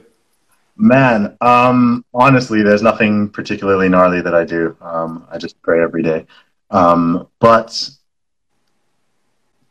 [0.78, 4.76] Man, um, honestly, there's nothing particularly gnarly that I do.
[4.82, 6.26] Um, I just pray every day.
[6.70, 7.90] Um, but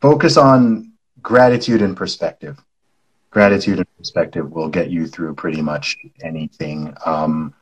[0.01, 2.57] focus on gratitude and perspective.
[3.29, 6.95] Gratitude and perspective will get you through pretty much anything.
[7.05, 7.53] Um,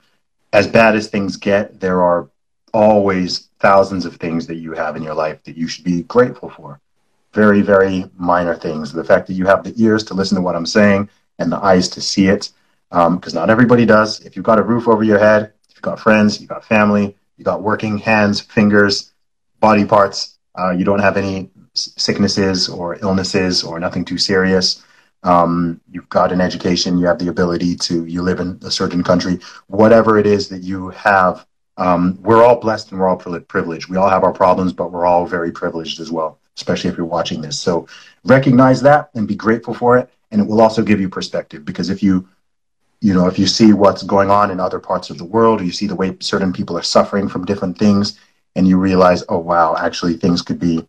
[0.53, 2.29] as bad as things get, there are
[2.73, 6.49] always thousands of things that you have in your life that you should be grateful
[6.49, 6.79] for.
[7.33, 8.91] Very, very minor things.
[8.91, 11.09] The fact that you have the ears to listen to what I'm saying
[11.39, 12.51] and the eyes to see it
[12.89, 14.19] because um, not everybody does.
[14.21, 17.15] If you've got a roof over your head, if you've got friends, you've got family,
[17.37, 19.13] you've got working hands, fingers,
[19.59, 24.83] body parts, uh, you don't have any sicknesses or illnesses or nothing too serious.
[25.23, 29.03] Um, you've got an education, you have the ability to, you live in a certain
[29.03, 31.47] country, whatever it is that you have,
[31.77, 33.89] um, we're all blessed and we're all privileged.
[33.89, 37.05] We all have our problems, but we're all very privileged as well, especially if you're
[37.05, 37.59] watching this.
[37.59, 37.87] So
[38.23, 40.09] recognize that and be grateful for it.
[40.31, 42.27] And it will also give you perspective because if you
[43.03, 45.65] you know, if you see what's going on in other parts of the world, or
[45.65, 48.17] you see the way certain people are suffering from different things,
[48.55, 50.87] and you realize, oh wow, actually things could be,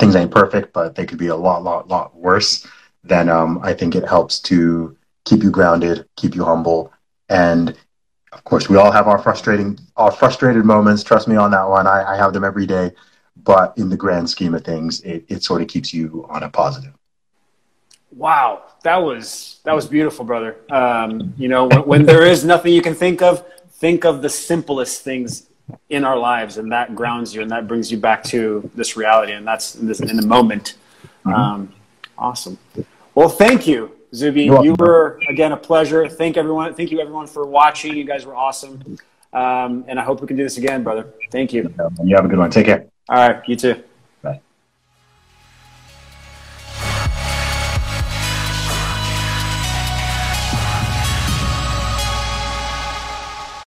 [0.00, 2.66] things ain't perfect, but they could be a lot, lot, lot worse.
[3.04, 6.92] Then um, I think it helps to keep you grounded, keep you humble,
[7.28, 7.76] and
[8.32, 11.02] of course, we all have our frustrating, our frustrated moments.
[11.02, 11.86] Trust me on that one.
[11.86, 12.92] I, I have them every day,
[13.44, 16.48] but in the grand scheme of things, it, it sort of keeps you on a
[16.48, 16.92] positive.
[18.10, 20.56] Wow, that was that was beautiful, brother.
[20.70, 24.28] Um, you know, when, when there is nothing you can think of, think of the
[24.28, 25.46] simplest things
[25.90, 29.32] in our lives, and that grounds you, and that brings you back to this reality,
[29.32, 30.74] and that's in, this, in the moment.
[31.24, 31.32] Mm-hmm.
[31.32, 31.74] Um,
[32.16, 32.58] awesome.
[33.14, 34.44] Well, thank you, Zuby.
[34.44, 36.08] You were again a pleasure.
[36.08, 36.74] Thank everyone.
[36.74, 37.96] Thank you everyone for watching.
[37.96, 38.98] You guys were awesome,
[39.32, 41.12] um, and I hope we can do this again, brother.
[41.30, 41.74] Thank you.
[42.02, 42.50] You have a good one.
[42.50, 42.86] Take care.
[43.08, 43.42] All right.
[43.48, 43.82] You too.